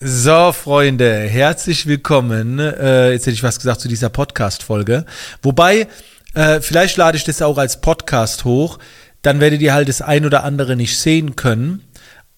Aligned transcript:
So, 0.00 0.52
Freunde, 0.52 1.22
herzlich 1.22 1.86
willkommen. 1.86 2.60
Äh, 2.60 3.10
jetzt 3.10 3.22
hätte 3.22 3.34
ich 3.34 3.42
was 3.42 3.58
gesagt 3.58 3.80
zu 3.80 3.88
dieser 3.88 4.08
Podcast-Folge. 4.08 5.04
Wobei, 5.42 5.88
äh, 6.34 6.60
vielleicht 6.60 6.96
lade 6.96 7.16
ich 7.16 7.24
das 7.24 7.42
auch 7.42 7.58
als 7.58 7.80
Podcast 7.80 8.44
hoch. 8.44 8.78
Dann 9.22 9.40
werdet 9.40 9.60
ihr 9.60 9.74
halt 9.74 9.88
das 9.88 10.00
ein 10.00 10.24
oder 10.24 10.44
andere 10.44 10.76
nicht 10.76 10.96
sehen 10.96 11.34
können 11.34 11.82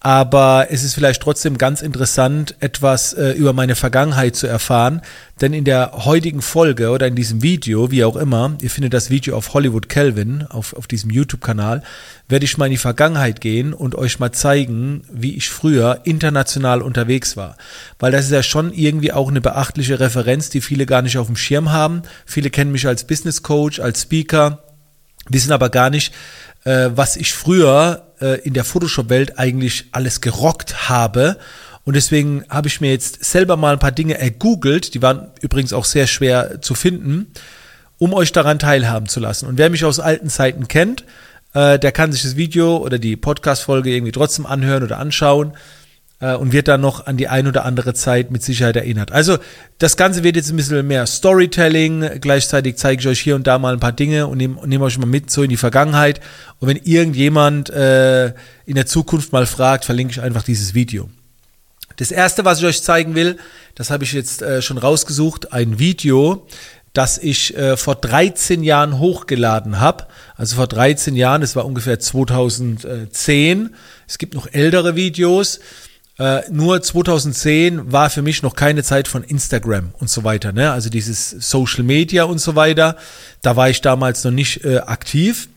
aber 0.02 0.68
es 0.70 0.82
ist 0.82 0.94
vielleicht 0.94 1.20
trotzdem 1.20 1.58
ganz 1.58 1.82
interessant, 1.82 2.54
etwas 2.60 3.12
äh, 3.12 3.32
über 3.32 3.52
meine 3.52 3.74
Vergangenheit 3.74 4.34
zu 4.34 4.46
erfahren, 4.46 5.02
denn 5.42 5.52
in 5.52 5.64
der 5.64 5.92
heutigen 5.92 6.40
Folge 6.40 6.88
oder 6.88 7.06
in 7.06 7.14
diesem 7.14 7.42
Video, 7.42 7.90
wie 7.90 8.04
auch 8.04 8.16
immer, 8.16 8.56
ihr 8.62 8.70
findet 8.70 8.94
das 8.94 9.10
Video 9.10 9.36
auf 9.36 9.52
Hollywood 9.52 9.90
Kelvin, 9.90 10.46
auf, 10.48 10.72
auf 10.72 10.86
diesem 10.86 11.10
YouTube-Kanal, 11.10 11.82
werde 12.28 12.46
ich 12.46 12.56
mal 12.56 12.64
in 12.66 12.72
die 12.72 12.78
Vergangenheit 12.78 13.42
gehen 13.42 13.74
und 13.74 13.94
euch 13.94 14.18
mal 14.18 14.32
zeigen, 14.32 15.02
wie 15.12 15.36
ich 15.36 15.50
früher 15.50 16.00
international 16.04 16.80
unterwegs 16.80 17.36
war. 17.36 17.58
Weil 17.98 18.12
das 18.12 18.24
ist 18.24 18.32
ja 18.32 18.42
schon 18.42 18.72
irgendwie 18.72 19.12
auch 19.12 19.28
eine 19.28 19.42
beachtliche 19.42 20.00
Referenz, 20.00 20.48
die 20.48 20.62
viele 20.62 20.86
gar 20.86 21.02
nicht 21.02 21.18
auf 21.18 21.26
dem 21.26 21.36
Schirm 21.36 21.72
haben. 21.72 22.02
Viele 22.24 22.48
kennen 22.48 22.72
mich 22.72 22.86
als 22.86 23.06
Business 23.06 23.42
Coach, 23.42 23.80
als 23.80 24.02
Speaker, 24.02 24.62
wissen 25.28 25.52
aber 25.52 25.68
gar 25.68 25.90
nicht, 25.90 26.14
äh, 26.64 26.90
was 26.94 27.16
ich 27.16 27.32
früher 27.32 28.06
äh, 28.20 28.40
in 28.40 28.54
der 28.54 28.64
Photoshop-Welt 28.64 29.38
eigentlich 29.38 29.86
alles 29.92 30.20
gerockt 30.20 30.88
habe. 30.88 31.38
Und 31.84 31.94
deswegen 31.94 32.44
habe 32.48 32.68
ich 32.68 32.80
mir 32.80 32.90
jetzt 32.90 33.24
selber 33.24 33.56
mal 33.56 33.72
ein 33.72 33.78
paar 33.78 33.92
Dinge 33.92 34.18
ergoogelt, 34.18 34.94
die 34.94 35.02
waren 35.02 35.28
übrigens 35.40 35.72
auch 35.72 35.84
sehr 35.84 36.06
schwer 36.06 36.60
zu 36.60 36.74
finden, 36.74 37.32
um 37.98 38.12
euch 38.12 38.32
daran 38.32 38.58
teilhaben 38.58 39.08
zu 39.08 39.20
lassen. 39.20 39.46
Und 39.46 39.58
wer 39.58 39.70
mich 39.70 39.84
aus 39.84 40.00
alten 40.00 40.28
Zeiten 40.28 40.68
kennt, 40.68 41.04
äh, 41.54 41.78
der 41.78 41.92
kann 41.92 42.12
sich 42.12 42.22
das 42.22 42.36
Video 42.36 42.76
oder 42.76 42.98
die 42.98 43.16
Podcast-Folge 43.16 43.90
irgendwie 43.90 44.12
trotzdem 44.12 44.46
anhören 44.46 44.82
oder 44.82 44.98
anschauen 44.98 45.54
äh, 46.20 46.34
und 46.34 46.52
wird 46.52 46.68
dann 46.68 46.80
noch 46.80 47.06
an 47.06 47.16
die 47.16 47.28
ein 47.28 47.46
oder 47.48 47.64
andere 47.64 47.94
Zeit 47.94 48.30
mit 48.30 48.42
Sicherheit 48.42 48.76
erinnert. 48.76 49.12
Also 49.12 49.38
das 49.78 49.96
Ganze 49.96 50.22
wird 50.22 50.36
jetzt 50.36 50.50
ein 50.50 50.56
bisschen 50.56 50.86
mehr 50.86 51.06
Storytelling. 51.06 52.20
Gleichzeitig 52.20 52.76
zeige 52.76 53.00
ich 53.00 53.08
euch 53.08 53.20
hier 53.20 53.36
und 53.36 53.46
da 53.46 53.58
mal 53.58 53.72
ein 53.72 53.80
paar 53.80 53.92
Dinge 53.92 54.26
und 54.26 54.38
nehme 54.38 54.60
nehm 54.66 54.82
euch 54.82 54.98
mal 54.98 55.06
mit 55.06 55.30
so 55.30 55.42
in 55.42 55.50
die 55.50 55.56
Vergangenheit. 55.56 56.20
Und 56.58 56.68
wenn 56.68 56.76
irgendjemand 56.76 57.70
äh, 57.70 58.28
in 58.66 58.74
der 58.74 58.86
Zukunft 58.86 59.32
mal 59.32 59.46
fragt, 59.46 59.84
verlinke 59.84 60.12
ich 60.12 60.20
einfach 60.20 60.42
dieses 60.42 60.74
Video. 60.74 61.08
Das 61.96 62.10
erste, 62.10 62.44
was 62.44 62.60
ich 62.60 62.66
euch 62.66 62.82
zeigen 62.82 63.14
will, 63.14 63.36
das 63.74 63.90
habe 63.90 64.04
ich 64.04 64.12
jetzt 64.12 64.42
äh, 64.42 64.62
schon 64.62 64.78
rausgesucht, 64.78 65.52
ein 65.52 65.78
Video, 65.78 66.46
das 66.92 67.18
ich 67.18 67.56
äh, 67.56 67.76
vor 67.76 67.94
13 67.94 68.62
Jahren 68.62 68.98
hochgeladen 68.98 69.80
habe. 69.80 70.06
Also 70.34 70.56
vor 70.56 70.66
13 70.66 71.14
Jahren, 71.14 71.40
das 71.40 71.56
war 71.56 71.64
ungefähr 71.64 72.00
2010. 72.00 73.74
Es 74.08 74.18
gibt 74.18 74.34
noch 74.34 74.48
ältere 74.52 74.96
Videos. 74.96 75.60
Äh, 76.20 76.42
nur 76.50 76.82
2010 76.82 77.92
war 77.92 78.10
für 78.10 78.20
mich 78.20 78.42
noch 78.42 78.54
keine 78.54 78.82
Zeit 78.82 79.08
von 79.08 79.24
Instagram 79.24 79.94
und 80.00 80.10
so 80.10 80.22
weiter, 80.22 80.52
ne? 80.52 80.70
Also 80.70 80.90
dieses 80.90 81.30
Social 81.30 81.82
Media 81.82 82.24
und 82.24 82.42
so 82.42 82.54
weiter. 82.54 82.98
Da 83.40 83.56
war 83.56 83.70
ich 83.70 83.80
damals 83.80 84.22
noch 84.24 84.30
nicht 84.30 84.62
äh, 84.62 84.80
aktiv. 84.80 85.48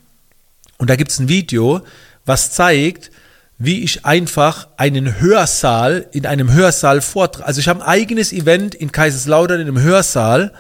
Und 0.78 0.90
da 0.90 0.96
gibt's 0.96 1.20
ein 1.20 1.28
Video, 1.28 1.82
was 2.26 2.54
zeigt, 2.54 3.12
wie 3.58 3.84
ich 3.84 4.06
einfach 4.06 4.70
einen 4.78 5.20
Hörsaal 5.20 6.08
in 6.14 6.26
einem 6.26 6.54
Hörsaal 6.54 7.02
vortrage. 7.02 7.46
Also 7.46 7.60
ich 7.60 7.68
habe 7.68 7.82
ein 7.82 7.88
eigenes 7.88 8.32
Event 8.32 8.74
in 8.74 8.94
Kaiserslautern 8.94 9.60
in 9.60 9.68
einem 9.68 9.82
Hörsaal 9.82 10.54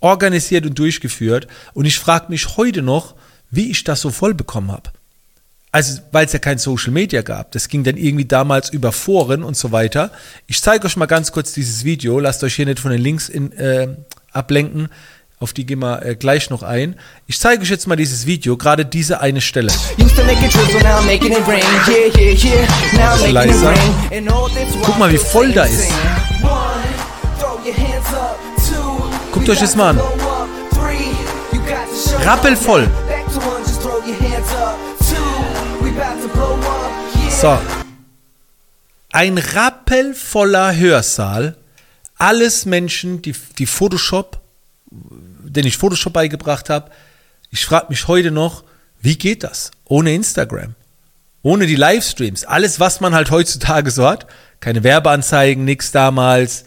organisiert 0.00 0.64
und 0.64 0.78
durchgeführt. 0.78 1.48
Und 1.74 1.84
ich 1.84 1.98
frage 1.98 2.26
mich 2.30 2.56
heute 2.56 2.80
noch, 2.80 3.14
wie 3.50 3.70
ich 3.70 3.84
das 3.84 4.00
so 4.00 4.08
voll 4.08 4.32
bekommen 4.32 4.72
habe 4.72 4.90
also 5.72 6.00
weil 6.10 6.26
es 6.26 6.32
ja 6.32 6.38
kein 6.38 6.58
Social 6.58 6.92
Media 6.92 7.22
gab. 7.22 7.52
Das 7.52 7.68
ging 7.68 7.84
dann 7.84 7.96
irgendwie 7.96 8.24
damals 8.24 8.70
über 8.70 8.92
Foren 8.92 9.44
und 9.44 9.56
so 9.56 9.70
weiter. 9.70 10.10
Ich 10.46 10.60
zeige 10.60 10.86
euch 10.86 10.96
mal 10.96 11.06
ganz 11.06 11.30
kurz 11.32 11.52
dieses 11.52 11.84
Video. 11.84 12.18
Lasst 12.18 12.42
euch 12.42 12.54
hier 12.54 12.66
nicht 12.66 12.80
von 12.80 12.90
den 12.90 13.00
Links 13.00 13.28
in, 13.28 13.52
äh, 13.52 13.88
ablenken. 14.32 14.88
Auf 15.38 15.54
die 15.54 15.64
gehen 15.64 15.78
wir 15.78 16.04
äh, 16.04 16.16
gleich 16.16 16.50
noch 16.50 16.62
ein. 16.62 16.96
Ich 17.26 17.38
zeige 17.38 17.62
euch 17.62 17.70
jetzt 17.70 17.86
mal 17.86 17.96
dieses 17.96 18.26
Video, 18.26 18.56
gerade 18.56 18.84
diese 18.84 19.20
eine 19.20 19.40
Stelle. 19.40 19.72
Leiser. 23.30 23.72
Guck 24.82 24.98
mal, 24.98 25.10
wie 25.10 25.16
voll 25.16 25.52
da 25.52 25.64
ist. 25.64 25.90
Guckt 29.32 29.48
euch 29.48 29.60
das 29.60 29.76
mal 29.76 29.90
an. 29.90 30.00
Rappelvoll. 32.22 32.88
So. 37.40 37.58
Ein 39.12 39.38
rappelvoller 39.38 40.76
Hörsaal. 40.76 41.56
Alles 42.16 42.66
Menschen, 42.66 43.22
die, 43.22 43.34
die 43.58 43.66
Photoshop, 43.66 44.40
den 44.90 45.66
ich 45.66 45.78
Photoshop 45.78 46.12
beigebracht 46.12 46.68
habe. 46.68 46.90
Ich 47.50 47.64
frage 47.64 47.86
mich 47.88 48.06
heute 48.08 48.30
noch, 48.30 48.62
wie 49.00 49.16
geht 49.16 49.42
das? 49.42 49.70
Ohne 49.86 50.14
Instagram. 50.14 50.74
Ohne 51.42 51.66
die 51.66 51.76
Livestreams. 51.76 52.44
Alles, 52.44 52.78
was 52.78 53.00
man 53.00 53.14
halt 53.14 53.30
heutzutage 53.30 53.90
so 53.90 54.06
hat. 54.06 54.26
Keine 54.60 54.84
Werbeanzeigen, 54.84 55.64
nix 55.64 55.90
damals. 55.90 56.64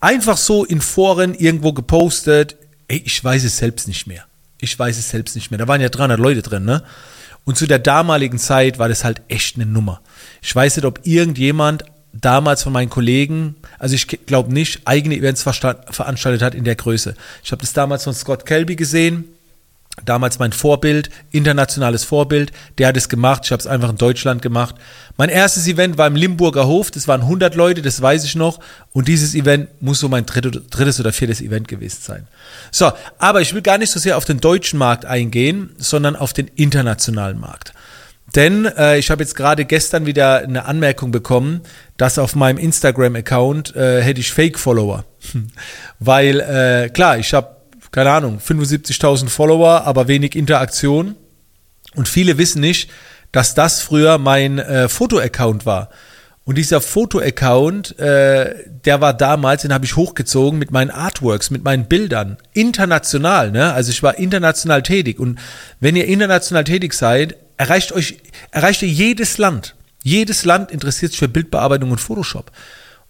Einfach 0.00 0.36
so 0.36 0.64
in 0.64 0.80
Foren 0.80 1.34
irgendwo 1.34 1.72
gepostet. 1.72 2.56
Ey, 2.88 3.02
ich 3.04 3.22
weiß 3.22 3.44
es 3.44 3.58
selbst 3.58 3.86
nicht 3.86 4.08
mehr. 4.08 4.24
Ich 4.58 4.76
weiß 4.76 4.98
es 4.98 5.10
selbst 5.10 5.36
nicht 5.36 5.50
mehr. 5.50 5.58
Da 5.58 5.68
waren 5.68 5.80
ja 5.80 5.88
300 5.88 6.18
Leute 6.18 6.42
drin, 6.42 6.64
ne? 6.64 6.82
Und 7.44 7.56
zu 7.56 7.66
der 7.66 7.78
damaligen 7.78 8.38
Zeit 8.38 8.78
war 8.78 8.88
das 8.88 9.04
halt 9.04 9.22
echt 9.28 9.56
eine 9.56 9.66
Nummer. 9.66 10.00
Ich 10.40 10.54
weiß 10.54 10.76
nicht, 10.76 10.84
ob 10.84 11.00
irgendjemand 11.04 11.84
damals 12.12 12.62
von 12.62 12.72
meinen 12.72 12.90
Kollegen, 12.90 13.56
also 13.78 13.94
ich 13.94 14.06
glaube 14.06 14.52
nicht, 14.52 14.82
eigene 14.84 15.16
Events 15.16 15.42
veranstaltet 15.42 16.42
hat 16.42 16.54
in 16.54 16.64
der 16.64 16.76
Größe. 16.76 17.14
Ich 17.42 17.50
habe 17.52 17.62
das 17.62 17.72
damals 17.72 18.04
von 18.04 18.14
Scott 18.14 18.46
Kelby 18.46 18.76
gesehen, 18.76 19.24
damals 20.04 20.38
mein 20.38 20.52
Vorbild, 20.52 21.10
internationales 21.30 22.04
Vorbild, 22.04 22.52
der 22.78 22.88
hat 22.88 22.96
es 22.96 23.08
gemacht, 23.08 23.42
ich 23.44 23.52
habe 23.52 23.60
es 23.60 23.66
einfach 23.66 23.90
in 23.90 23.96
Deutschland 23.96 24.40
gemacht. 24.40 24.74
Mein 25.16 25.28
erstes 25.28 25.66
Event 25.66 25.98
war 25.98 26.06
im 26.06 26.16
Limburger 26.16 26.66
Hof, 26.66 26.90
das 26.90 27.08
waren 27.08 27.22
100 27.22 27.54
Leute, 27.54 27.82
das 27.82 28.00
weiß 28.00 28.24
ich 28.24 28.34
noch 28.34 28.60
und 28.92 29.08
dieses 29.08 29.34
Event 29.34 29.68
muss 29.82 30.00
so 30.00 30.08
mein 30.08 30.24
drittes 30.24 30.98
oder 31.00 31.12
viertes 31.12 31.40
Event 31.40 31.68
gewesen 31.68 32.00
sein. 32.00 32.26
So, 32.70 32.90
aber 33.18 33.42
ich 33.42 33.54
will 33.54 33.62
gar 33.62 33.78
nicht 33.78 33.90
so 33.90 34.00
sehr 34.00 34.16
auf 34.16 34.24
den 34.24 34.40
deutschen 34.40 34.78
Markt 34.78 35.04
eingehen, 35.04 35.70
sondern 35.76 36.16
auf 36.16 36.32
den 36.32 36.48
internationalen 36.48 37.38
Markt. 37.38 37.74
Denn 38.34 38.64
äh, 38.64 38.98
ich 38.98 39.10
habe 39.10 39.22
jetzt 39.22 39.34
gerade 39.34 39.66
gestern 39.66 40.06
wieder 40.06 40.38
eine 40.38 40.64
Anmerkung 40.64 41.12
bekommen, 41.12 41.60
dass 41.98 42.18
auf 42.18 42.34
meinem 42.34 42.56
Instagram-Account 42.56 43.76
äh, 43.76 44.00
hätte 44.00 44.20
ich 44.20 44.32
Fake-Follower. 44.32 45.04
Weil, 45.98 46.40
äh, 46.40 46.88
klar, 46.88 47.18
ich 47.18 47.34
habe 47.34 47.61
keine 47.92 48.10
Ahnung, 48.10 48.38
75.000 48.38 49.28
Follower, 49.28 49.84
aber 49.84 50.08
wenig 50.08 50.34
Interaktion. 50.34 51.14
Und 51.94 52.08
viele 52.08 52.38
wissen 52.38 52.60
nicht, 52.60 52.90
dass 53.32 53.54
das 53.54 53.82
früher 53.82 54.18
mein 54.18 54.58
äh, 54.58 54.88
Foto-Account 54.88 55.66
war. 55.66 55.90
Und 56.44 56.58
dieser 56.58 56.80
Foto-Account, 56.80 57.98
äh, 58.00 58.54
der 58.84 59.00
war 59.00 59.14
damals, 59.14 59.62
den 59.62 59.72
habe 59.72 59.84
ich 59.84 59.94
hochgezogen 59.94 60.58
mit 60.58 60.72
meinen 60.72 60.90
Artworks, 60.90 61.50
mit 61.50 61.62
meinen 61.62 61.86
Bildern. 61.86 62.36
International, 62.52 63.52
ne? 63.52 63.72
Also 63.72 63.90
ich 63.90 64.02
war 64.02 64.18
international 64.18 64.82
tätig. 64.82 65.20
Und 65.20 65.38
wenn 65.78 65.94
ihr 65.94 66.06
international 66.06 66.64
tätig 66.64 66.94
seid, 66.94 67.36
erreicht 67.58 67.92
euch, 67.92 68.18
erreicht 68.50 68.82
ihr 68.82 68.88
jedes 68.88 69.38
Land. 69.38 69.76
Jedes 70.02 70.44
Land 70.44 70.72
interessiert 70.72 71.12
sich 71.12 71.20
für 71.20 71.28
Bildbearbeitung 71.28 71.92
und 71.92 72.00
Photoshop. 72.00 72.50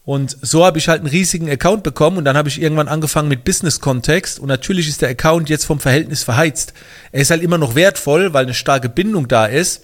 Und 0.04 0.36
so 0.42 0.64
habe 0.64 0.78
ich 0.78 0.88
halt 0.88 1.00
einen 1.00 1.10
riesigen 1.10 1.48
Account 1.48 1.84
bekommen 1.84 2.16
und 2.16 2.24
dann 2.24 2.36
habe 2.36 2.48
ich 2.48 2.60
irgendwann 2.60 2.88
angefangen 2.88 3.28
mit 3.28 3.44
Business-Kontext 3.44 4.40
und 4.40 4.48
natürlich 4.48 4.88
ist 4.88 5.00
der 5.00 5.10
Account 5.10 5.48
jetzt 5.48 5.64
vom 5.64 5.78
Verhältnis 5.78 6.24
verheizt. 6.24 6.72
Er 7.12 7.20
ist 7.20 7.30
halt 7.30 7.42
immer 7.42 7.58
noch 7.58 7.76
wertvoll, 7.76 8.32
weil 8.34 8.44
eine 8.44 8.54
starke 8.54 8.88
Bindung 8.88 9.28
da 9.28 9.46
ist. 9.46 9.82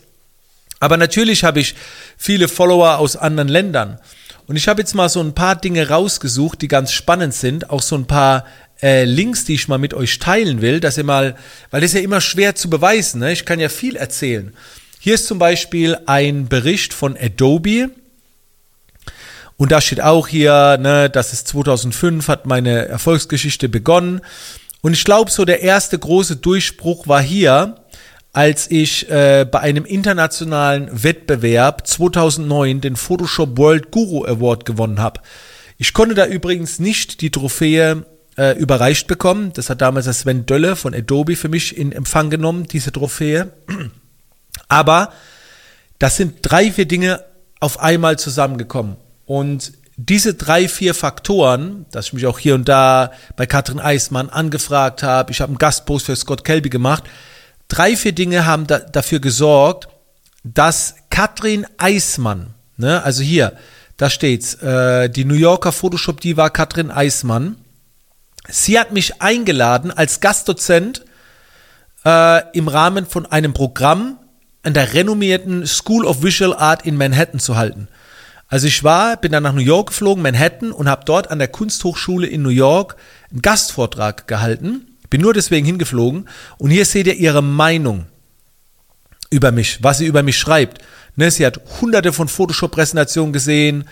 Aber 0.81 0.97
natürlich 0.97 1.45
habe 1.45 1.61
ich 1.61 1.75
viele 2.17 2.49
Follower 2.49 2.99
aus 2.99 3.17
anderen 3.17 3.49
Ländern. 3.49 3.99
Und 4.47 4.57
ich 4.57 4.67
habe 4.67 4.81
jetzt 4.81 4.95
mal 4.95 5.09
so 5.09 5.21
ein 5.21 5.35
paar 5.35 5.57
Dinge 5.57 5.89
rausgesucht, 5.89 6.63
die 6.63 6.69
ganz 6.69 6.93
spannend 6.93 7.35
sind. 7.35 7.71
Auch 7.71 7.83
so 7.83 7.97
ein 7.97 8.07
paar 8.07 8.45
äh, 8.83 9.05
Links, 9.05 9.45
die 9.45 9.55
ich 9.55 9.69
mal 9.69 9.79
mit 9.79 9.93
euch 9.93 10.19
teilen 10.19 10.63
will, 10.63 10.81
dass 10.81 10.97
ihr 10.99 11.05
mal, 11.05 11.37
weil 11.71 11.81
das 11.81 11.91
ist 11.91 11.97
ja 11.97 12.03
immer 12.03 12.21
schwer 12.21 12.55
zu 12.55 12.71
beweisen. 12.71 13.21
Ne? 13.21 13.33
Ich 13.33 13.45
kann 13.45 13.61
ja 13.61 13.69
viel 13.69 13.97
erzählen. 13.97 14.55
Hier 15.01 15.15
ist 15.15 15.27
zum 15.27 15.39
Beispiel 15.39 15.97
ein 16.07 16.49
Bericht 16.49 16.93
von 16.93 17.17
Adobe. 17.17 17.91
Und 19.59 19.73
da 19.73 19.81
steht 19.81 20.01
auch 20.01 20.29
hier, 20.29 20.79
ne, 20.79 21.11
dass 21.11 21.33
es 21.33 21.45
2005 21.45 22.29
hat 22.29 22.47
meine 22.47 22.87
Erfolgsgeschichte 22.87 23.69
begonnen. 23.69 24.21
Und 24.81 24.93
ich 24.93 25.05
glaube, 25.05 25.31
so 25.33 25.45
der 25.45 25.63
erste 25.63 25.99
große 25.99 26.37
Durchbruch 26.37 27.09
war 27.09 27.21
hier, 27.21 27.75
als 28.33 28.71
ich 28.71 29.11
äh, 29.11 29.45
bei 29.51 29.59
einem 29.59 29.85
internationalen 29.85 31.03
Wettbewerb 31.03 31.89
2009 31.89 32.81
den 32.81 32.95
Photoshop 32.95 33.59
World 33.59 33.91
Guru 33.91 34.25
Award 34.25 34.65
gewonnen 34.65 35.01
habe. 35.01 35.21
Ich 35.77 35.93
konnte 35.93 36.15
da 36.15 36.27
übrigens 36.27 36.79
nicht 36.79 37.21
die 37.21 37.31
Trophäe 37.31 38.07
äh, 38.37 38.57
überreicht 38.57 39.09
bekommen. 39.09 39.53
Das 39.55 39.71
hat 39.71 39.81
damals 39.81 40.05
der 40.05 40.15
Sven 40.15 40.47
Dölle 40.47 40.77
von 40.77 40.95
Adobe 40.95 41.35
für 41.35 41.49
mich 41.49 41.77
in 41.77 41.91
Empfang 41.91 42.31
genommen, 42.31 42.69
diese 42.69 42.93
Trophäe. 42.93 43.51
Aber 44.69 45.13
das 45.99 46.17
sind 46.17 46.39
drei, 46.43 46.71
vier 46.71 46.87
Dinge 46.87 47.25
auf 47.59 47.81
einmal 47.81 48.21
zusammengekommen. 48.21 48.97
Und 49.29 49.75
diese 49.99 50.33
drei, 50.33 50.69
vier 50.69 50.95
Faktoren, 50.95 51.85
dass 51.91 52.07
ich 52.07 52.13
mich 52.15 52.27
auch 52.27 52.39
hier 52.39 52.55
und 52.55 52.67
da 52.67 53.13
bei 53.37 53.45
Katrin 53.45 53.79
Eismann 53.79 54.31
angefragt 54.31 55.03
habe, 55.03 55.33
ich 55.33 55.43
habe 55.43 55.51
einen 55.51 55.59
Gastpost 55.59 56.07
für 56.07 56.17
Scott 56.17 56.45
Kelby 56.45 56.71
gemacht, 56.71 57.05
drei, 57.69 57.95
vier 57.95 58.13
Dinge 58.13 58.47
haben 58.47 58.67
da, 58.67 58.79
dafür 58.79 59.21
gesorgt, 59.21 59.89
dass 60.45 60.95
Katrin 61.11 61.67
Eismann, 61.77 62.55
ne, 62.79 63.03
also 63.03 63.23
hier, 63.23 63.53
da 63.99 64.09
steht's, 64.09 64.55
äh, 64.63 65.11
die 65.11 65.27
New 65.27 65.35
Yorker 65.35 65.73
Photoshop 65.73 66.23
Diva 66.23 66.49
Katrin 66.49 66.91
Eismann, 66.91 67.57
sie 68.49 68.79
hat 68.79 68.93
mich 68.93 69.21
eingeladen 69.21 69.91
als 69.91 70.21
Gastdozent 70.21 71.05
äh, 72.07 72.51
im 72.57 72.69
Rahmen 72.69 73.05
von 73.05 73.27
einem 73.27 73.53
Programm 73.53 74.19
an 74.63 74.73
der 74.73 74.95
renommierten 74.95 75.67
School 75.67 76.07
of 76.07 76.23
Visual 76.23 76.57
Art 76.57 76.87
in 76.87 76.97
Manhattan 76.97 77.41
zu 77.41 77.57
halten. 77.57 77.89
Also 78.49 78.67
ich 78.67 78.83
war, 78.83 79.19
bin 79.19 79.33
dann 79.33 79.43
nach 79.43 79.53
New 79.53 79.61
York 79.61 79.89
geflogen, 79.89 80.23
Manhattan, 80.23 80.73
und 80.73 80.89
habe 80.89 81.05
dort 81.05 81.31
an 81.31 81.39
der 81.39 81.49
Kunsthochschule 81.49 82.27
in 82.27 82.43
New 82.43 82.49
York 82.49 82.97
einen 83.31 83.43
Gastvortrag 83.43 84.27
gehalten. 84.27 84.97
Bin 85.11 85.21
nur 85.21 85.35
deswegen 85.35 85.67
hingeflogen. 85.67 86.29
Und 86.57 86.71
hier 86.71 86.87
seht 86.87 87.07
ihr 87.07 87.15
ihre 87.15 87.43
Meinung 87.43 88.07
über 89.31 89.53
mich, 89.53 89.83
was 89.83 89.99
sie 89.99 90.07
über 90.07 90.23
mich 90.23 90.39
schreibt. 90.39 90.83
Ne, 91.17 91.31
sie 91.31 91.45
hat 91.45 91.61
hunderte 91.81 92.13
von 92.13 92.29
Photoshop-Präsentationen 92.29 93.33
gesehen 93.33 93.85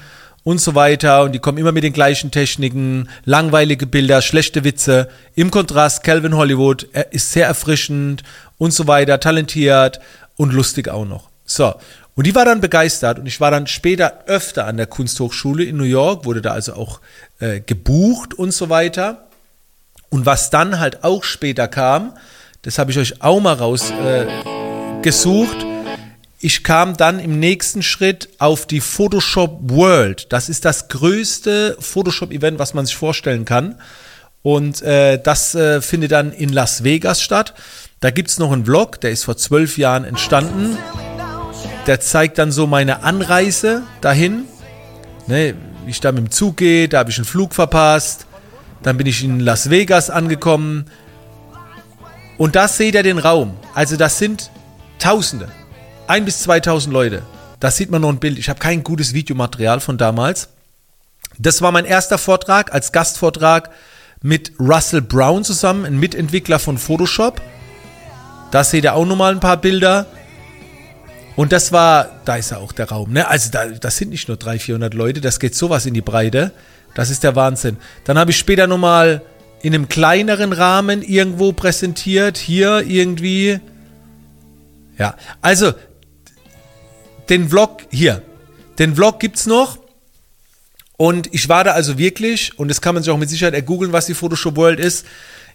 und 0.42 0.60
so 0.60 0.74
weiter 0.76 1.24
und 1.24 1.32
die 1.32 1.40
kommen 1.40 1.58
immer 1.58 1.72
mit 1.72 1.82
den 1.82 1.92
gleichen 1.92 2.30
Techniken, 2.30 3.08
langweilige 3.24 3.86
Bilder, 3.86 4.22
schlechte 4.22 4.62
Witze. 4.62 5.08
Im 5.34 5.50
Kontrast, 5.50 6.04
Calvin 6.04 6.36
Hollywood, 6.36 6.84
ist 7.10 7.32
sehr 7.32 7.46
erfrischend 7.46 8.22
und 8.58 8.72
so 8.72 8.86
weiter, 8.86 9.18
talentiert 9.18 9.98
und 10.36 10.52
lustig 10.52 10.88
auch 10.88 11.04
noch. 11.04 11.30
So, 11.44 11.74
und 12.16 12.26
die 12.26 12.34
war 12.34 12.46
dann 12.46 12.62
begeistert 12.62 13.18
und 13.18 13.26
ich 13.26 13.40
war 13.40 13.50
dann 13.50 13.66
später 13.66 14.24
öfter 14.26 14.66
an 14.66 14.78
der 14.78 14.86
Kunsthochschule 14.86 15.64
in 15.64 15.76
New 15.76 15.84
York, 15.84 16.24
wurde 16.24 16.40
da 16.40 16.52
also 16.52 16.72
auch 16.72 17.00
äh, 17.40 17.60
gebucht 17.60 18.32
und 18.32 18.52
so 18.52 18.70
weiter. 18.70 19.28
Und 20.08 20.24
was 20.24 20.48
dann 20.48 20.80
halt 20.80 21.04
auch 21.04 21.24
später 21.24 21.68
kam, 21.68 22.16
das 22.62 22.78
habe 22.78 22.90
ich 22.90 22.98
euch 22.98 23.22
auch 23.22 23.40
mal 23.40 23.52
rausgesucht. 23.52 25.62
Äh, 25.62 25.66
ich 26.40 26.64
kam 26.64 26.96
dann 26.96 27.18
im 27.18 27.38
nächsten 27.38 27.82
Schritt 27.82 28.30
auf 28.38 28.66
die 28.66 28.80
Photoshop 28.80 29.70
World. 29.70 30.32
Das 30.32 30.48
ist 30.48 30.64
das 30.64 30.88
größte 30.88 31.76
Photoshop-Event, 31.78 32.58
was 32.58 32.72
man 32.72 32.86
sich 32.86 32.96
vorstellen 32.96 33.44
kann. 33.44 33.78
Und 34.40 34.80
äh, 34.80 35.20
das 35.22 35.54
äh, 35.54 35.82
findet 35.82 36.12
dann 36.12 36.32
in 36.32 36.48
Las 36.48 36.82
Vegas 36.82 37.20
statt. 37.20 37.52
Da 38.00 38.10
gibt 38.10 38.30
es 38.30 38.38
noch 38.38 38.52
einen 38.52 38.64
Vlog, 38.64 39.02
der 39.02 39.10
ist 39.10 39.24
vor 39.24 39.36
zwölf 39.36 39.76
Jahren 39.76 40.04
entstanden. 40.04 40.78
Der 41.86 42.00
zeigt 42.00 42.38
dann 42.38 42.50
so 42.50 42.66
meine 42.66 43.02
Anreise 43.02 43.82
dahin. 44.00 44.44
Ne, 45.26 45.54
wie 45.84 45.90
ich 45.90 46.00
da 46.00 46.12
mit 46.12 46.24
dem 46.24 46.30
Zug 46.30 46.56
gehe, 46.56 46.88
da 46.88 46.98
habe 46.98 47.10
ich 47.10 47.18
einen 47.18 47.24
Flug 47.24 47.54
verpasst. 47.54 48.26
Dann 48.82 48.96
bin 48.96 49.06
ich 49.06 49.22
in 49.24 49.40
Las 49.40 49.70
Vegas 49.70 50.10
angekommen. 50.10 50.86
Und 52.38 52.56
da 52.56 52.68
seht 52.68 52.94
ihr 52.94 53.02
den 53.02 53.18
Raum. 53.18 53.56
Also 53.74 53.96
das 53.96 54.18
sind 54.18 54.50
Tausende. 54.98 55.48
Ein 56.06 56.24
bis 56.24 56.42
2000 56.42 56.92
Leute. 56.92 57.22
Da 57.60 57.70
sieht 57.70 57.90
man 57.90 58.02
noch 58.02 58.08
ein 58.08 58.18
Bild. 58.18 58.38
Ich 58.38 58.48
habe 58.48 58.58
kein 58.58 58.82
gutes 58.82 59.12
Videomaterial 59.12 59.80
von 59.80 59.98
damals. 59.98 60.48
Das 61.38 61.62
war 61.62 61.72
mein 61.72 61.84
erster 61.84 62.18
Vortrag 62.18 62.72
als 62.72 62.92
Gastvortrag 62.92 63.70
mit 64.22 64.52
Russell 64.58 65.02
Brown 65.02 65.44
zusammen, 65.44 65.84
ein 65.84 65.98
Mitentwickler 65.98 66.58
von 66.58 66.78
Photoshop. 66.78 67.40
Da 68.50 68.64
seht 68.64 68.84
ihr 68.84 68.94
auch 68.94 69.04
nochmal 69.04 69.32
ein 69.32 69.40
paar 69.40 69.58
Bilder. 69.58 70.06
Und 71.36 71.52
das 71.52 71.70
war, 71.70 72.20
da 72.24 72.36
ist 72.36 72.50
ja 72.50 72.56
auch 72.56 72.72
der 72.72 72.88
Raum, 72.88 73.12
ne? 73.12 73.28
Also 73.28 73.50
da, 73.50 73.66
das 73.66 73.98
sind 73.98 74.10
nicht 74.10 74.26
nur 74.26 74.38
300, 74.38 74.62
400 74.62 74.94
Leute, 74.94 75.20
das 75.20 75.38
geht 75.38 75.54
sowas 75.54 75.84
in 75.86 75.94
die 75.94 76.00
Breite. 76.00 76.52
Das 76.94 77.10
ist 77.10 77.22
der 77.22 77.36
Wahnsinn. 77.36 77.76
Dann 78.04 78.18
habe 78.18 78.30
ich 78.30 78.38
später 78.38 78.66
nochmal 78.66 79.20
in 79.60 79.74
einem 79.74 79.86
kleineren 79.86 80.54
Rahmen 80.54 81.02
irgendwo 81.02 81.52
präsentiert, 81.52 82.38
hier 82.38 82.80
irgendwie. 82.86 83.60
Ja, 84.98 85.14
also 85.42 85.74
den 87.28 87.50
Vlog 87.50 87.82
hier, 87.90 88.22
den 88.78 88.94
Vlog 88.94 89.20
gibt's 89.20 89.44
noch. 89.44 89.78
Und 90.96 91.32
ich 91.34 91.50
war 91.50 91.64
da 91.64 91.72
also 91.72 91.98
wirklich, 91.98 92.58
und 92.58 92.68
das 92.68 92.80
kann 92.80 92.94
man 92.94 93.02
sich 93.02 93.12
auch 93.12 93.18
mit 93.18 93.28
Sicherheit 93.28 93.52
ergoogeln, 93.52 93.92
was 93.92 94.06
die 94.06 94.14
Photoshop 94.14 94.56
World 94.56 94.80
ist. 94.80 95.04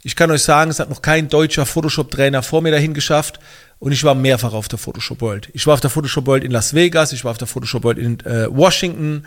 Ich 0.04 0.16
kann 0.16 0.30
euch 0.30 0.44
sagen, 0.44 0.70
es 0.70 0.80
hat 0.80 0.90
noch 0.92 1.02
kein 1.02 1.28
deutscher 1.28 1.66
Photoshop-Trainer 1.66 2.44
vor 2.44 2.62
mir 2.62 2.72
dahin 2.72 2.94
geschafft. 2.94 3.40
Und 3.82 3.94
ich 3.94 4.04
war 4.04 4.14
mehrfach 4.14 4.54
auf 4.54 4.68
der 4.68 4.78
Photoshop 4.78 5.22
World. 5.22 5.50
Ich 5.54 5.66
war 5.66 5.74
auf 5.74 5.82
der 5.82 5.90
Photoshop 5.90 6.28
World 6.28 6.44
in 6.44 6.52
Las 6.52 6.76
Vegas, 6.76 7.14
ich 7.14 7.24
war 7.26 7.32
auf 7.32 7.40
der 7.40 7.48
Photoshop 7.48 7.84
World 7.84 7.98
in 7.98 8.20
äh, 8.20 8.46
Washington. 8.48 9.26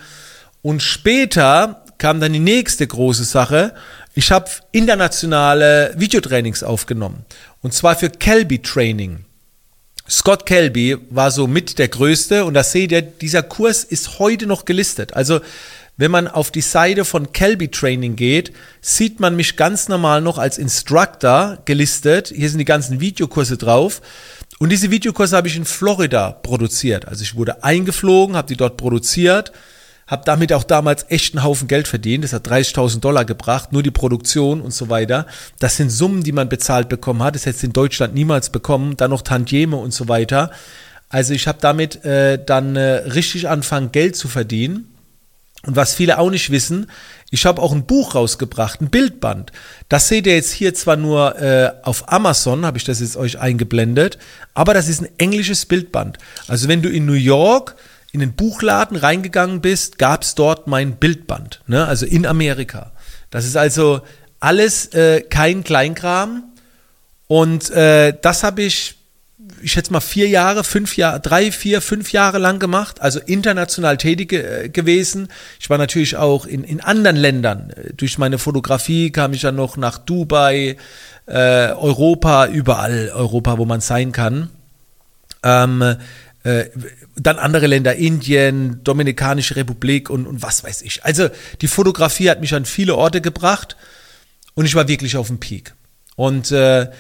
Und 0.63 0.81
später 0.81 1.83
kam 1.99 2.21
dann 2.21 2.33
die 2.33 2.39
nächste 2.39 2.87
große 2.87 3.25
Sache. 3.25 3.75
Ich 4.15 4.31
habe 4.31 4.49
internationale 4.71 5.93
Videotrainings 5.97 6.63
aufgenommen. 6.63 7.25
Und 7.63 7.75
zwar 7.75 7.97
für 7.97 8.11
Kelby 8.11 8.63
Training. 8.63 9.25
Scott 10.09 10.47
Kelby 10.47 10.99
war 11.11 11.33
so 11.33 11.49
mit 11.49 11.81
der 11.81 11.89
größte 11.89 12.45
und 12.45 12.55
da 12.55 12.63
seht 12.63 12.93
ihr, 12.93 13.03
dieser 13.03 13.43
Kurs 13.43 13.83
ist 13.83 14.21
heute 14.21 14.47
noch 14.47 14.67
gelistet. 14.67 15.15
Also 15.15 15.41
wenn 15.97 16.11
man 16.11 16.27
auf 16.27 16.51
die 16.51 16.61
Seite 16.61 17.05
von 17.05 17.33
Kelby 17.33 17.71
Training 17.71 18.17
geht, 18.17 18.53
sieht 18.81 19.21
man 19.21 19.37
mich 19.37 19.57
ganz 19.57 19.89
normal 19.89 20.21
noch 20.21 20.39
als 20.39 20.59
Instructor 20.59 21.59
gelistet. 21.65 22.33
Hier 22.35 22.51
sind 22.51 22.59
die 22.59 22.65
ganzen 22.65 23.01
Videokurse 23.01 23.57
drauf. 23.57 24.03
Und 24.59 24.71
diese 24.71 24.91
Videokurse 24.91 25.37
habe 25.37 25.49
ich 25.49 25.57
in 25.57 25.65
Florida 25.65 26.31
produziert. 26.31 27.09
Also 27.09 27.23
ich 27.23 27.35
wurde 27.35 27.65
eingeflogen, 27.65 28.37
habe 28.37 28.49
die 28.49 28.57
dort 28.57 28.77
produziert, 28.77 29.53
habe 30.07 30.23
damit 30.25 30.53
auch 30.53 30.65
damals 30.65 31.07
echt 31.09 31.35
einen 31.35 31.45
Haufen 31.45 31.67
Geld 31.67 31.89
verdient. 31.89 32.25
Das 32.25 32.33
hat 32.33 32.47
30.000 32.47 33.01
Dollar 33.01 33.25
gebracht, 33.25 33.73
nur 33.73 33.83
die 33.83 33.91
Produktion 33.91 34.61
und 34.61 34.73
so 34.73 34.89
weiter. 34.89 35.27
Das 35.59 35.77
sind 35.77 35.91
Summen, 35.91 36.23
die 36.23 36.33
man 36.33 36.49
bezahlt 36.49 36.89
bekommen 36.89 37.23
hat. 37.23 37.35
Das 37.35 37.47
hätte 37.47 37.57
es 37.57 37.65
in 37.65 37.73
Deutschland 37.73 38.15
niemals 38.15 38.51
bekommen. 38.51 38.97
Dann 38.97 39.11
noch 39.11 39.23
Tantieme 39.23 39.77
und 39.77 39.93
so 39.93 40.09
weiter. 40.09 40.51
Also 41.09 41.33
ich 41.33 41.47
habe 41.47 41.59
damit 41.61 42.05
äh, 42.05 42.45
dann 42.45 42.77
äh, 42.77 42.83
richtig 42.83 43.49
angefangen, 43.49 43.93
Geld 43.93 44.17
zu 44.17 44.29
verdienen. 44.29 44.94
Und 45.67 45.77
was 45.77 45.95
viele 45.95 46.19
auch 46.19 46.31
nicht 46.31 46.51
wissen, 46.51 46.91
ich 47.31 47.47
habe 47.47 47.61
auch 47.61 47.73
ein 47.73 47.87
Buch 47.87 48.15
rausgebracht, 48.15 48.81
ein 48.81 48.91
Bildband. 48.91 49.51
Das 49.89 50.09
seht 50.09 50.27
ihr 50.27 50.35
jetzt 50.35 50.53
hier 50.53 50.75
zwar 50.75 50.97
nur 50.97 51.41
äh, 51.41 51.73
auf 51.83 52.13
Amazon, 52.13 52.65
habe 52.65 52.79
ich 52.79 52.85
das 52.85 53.01
jetzt 53.01 53.17
euch 53.17 53.39
eingeblendet, 53.39 54.19
aber 54.53 54.75
das 54.75 54.89
ist 54.89 55.03
ein 55.03 55.09
englisches 55.19 55.67
Bildband. 55.67 56.19
Also 56.47 56.69
wenn 56.69 56.83
du 56.83 56.89
in 56.89 57.07
New 57.07 57.13
York 57.13 57.77
in 58.13 58.21
den 58.21 58.35
Buchladen 58.35 58.97
reingegangen 58.97 59.61
bist, 59.61 59.99
gab 59.99 60.23
es 60.23 60.37
dort 60.37 60.69
mein 60.69 60.97
Bildband, 60.97 61.63
ne? 61.67 61.85
also 61.87 62.07
in 62.07 62.27
Amerika. 62.27 62.93
Das 63.31 63.45
ist 63.45 63.57
also 63.57 64.03
alles 64.39 64.87
äh, 64.95 65.23
kein 65.23 65.65
Kleinkram. 65.65 66.45
Und 67.27 67.71
äh, 67.71 68.17
das 68.21 68.45
habe 68.45 68.63
ich 68.63 68.97
ich 69.65 69.73
schätze 69.73 69.93
mal 69.93 70.01
vier 70.01 70.29
Jahre, 70.29 70.63
fünf 70.63 70.97
Jahre, 70.97 71.21
drei, 71.21 71.51
vier, 71.51 71.81
fünf 71.81 72.13
Jahre 72.13 72.39
lang 72.39 72.59
gemacht, 72.59 73.01
also 73.01 73.19
international 73.19 73.97
tätig 73.97 74.33
äh, 74.33 74.69
gewesen. 74.69 75.29
Ich 75.59 75.71
war 75.71 75.79
natürlich 75.79 76.17
auch 76.17 76.45
in, 76.45 76.65
in 76.65 76.81
anderen 76.83 77.17
Ländern. 77.17 77.73
Durch 77.97 78.19
meine 78.19 78.39
Fotografie 78.39 79.11
kam 79.11 79.33
ich 79.33 79.41
dann 79.41 79.57
noch 79.57 79.79
nach 79.79 79.97
Dubai, 79.97 80.77
äh, 81.27 81.33
Europa, 81.33 82.47
überall 82.47 83.11
Europa, 83.15 83.57
wo 83.57 83.65
man 83.65 83.81
sein 83.81 84.13
kann. 84.13 84.51
Ähm, 85.43 85.97
äh, 86.43 86.65
dann 87.17 87.39
andere 87.39 87.67
Länder, 87.67 87.97
Indien, 87.97 88.85
Dominikanische 88.85 89.57
Republik 89.57 90.11
und, 90.11 90.27
und 90.27 90.43
was 90.43 90.63
weiß 90.63 90.83
ich. 90.83 91.05
Also 91.05 91.31
die 91.63 91.69
Fotografie 91.69 92.29
hat 92.29 92.43
mich 92.43 92.55
an 92.55 92.67
viele 92.67 92.97
Orte 92.97 93.23
gebracht 93.23 93.77
und 94.53 94.67
ich 94.67 94.75
war 94.75 94.89
wirklich 94.89 95.17
auf 95.17 95.29
dem 95.29 95.41
Peak. 95.41 95.73
Und 96.17 96.53
äh, 96.53 96.91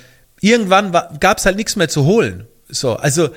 irgendwann 0.40 0.92
gab 1.20 1.38
es 1.38 1.44
halt 1.44 1.56
nichts 1.56 1.76
mehr 1.76 1.90
zu 1.90 2.04
holen. 2.04 2.46
So, 2.74 2.96
also 2.96 3.30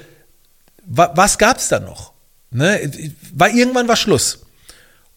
wa, 0.85 1.11
was 1.15 1.37
gab 1.37 1.57
es 1.57 1.69
da 1.69 1.79
noch? 1.79 2.13
Ne? 2.51 2.91
War 3.33 3.49
irgendwann 3.49 3.87
war 3.87 3.95
Schluss. 3.95 4.39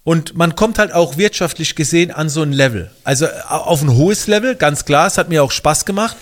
Und 0.03 0.37
man 0.37 0.57
kommt 0.57 0.79
halt 0.79 0.93
auch 0.93 1.17
wirtschaftlich 1.17 1.75
gesehen 1.75 2.11
an 2.11 2.29
so 2.29 2.43
ein 2.43 2.53
Level. 2.53 2.91
Also 3.05 3.27
auf 3.49 3.83
ein 3.83 3.93
hohes 3.93 4.27
Level, 4.27 4.57
ganz 4.57 4.85
klar, 4.85 5.07
es 5.07 5.19
hat 5.19 5.29
mir 5.29 5.43
auch 5.43 5.53
Spaß 5.53 5.85
gemacht. 5.85 6.17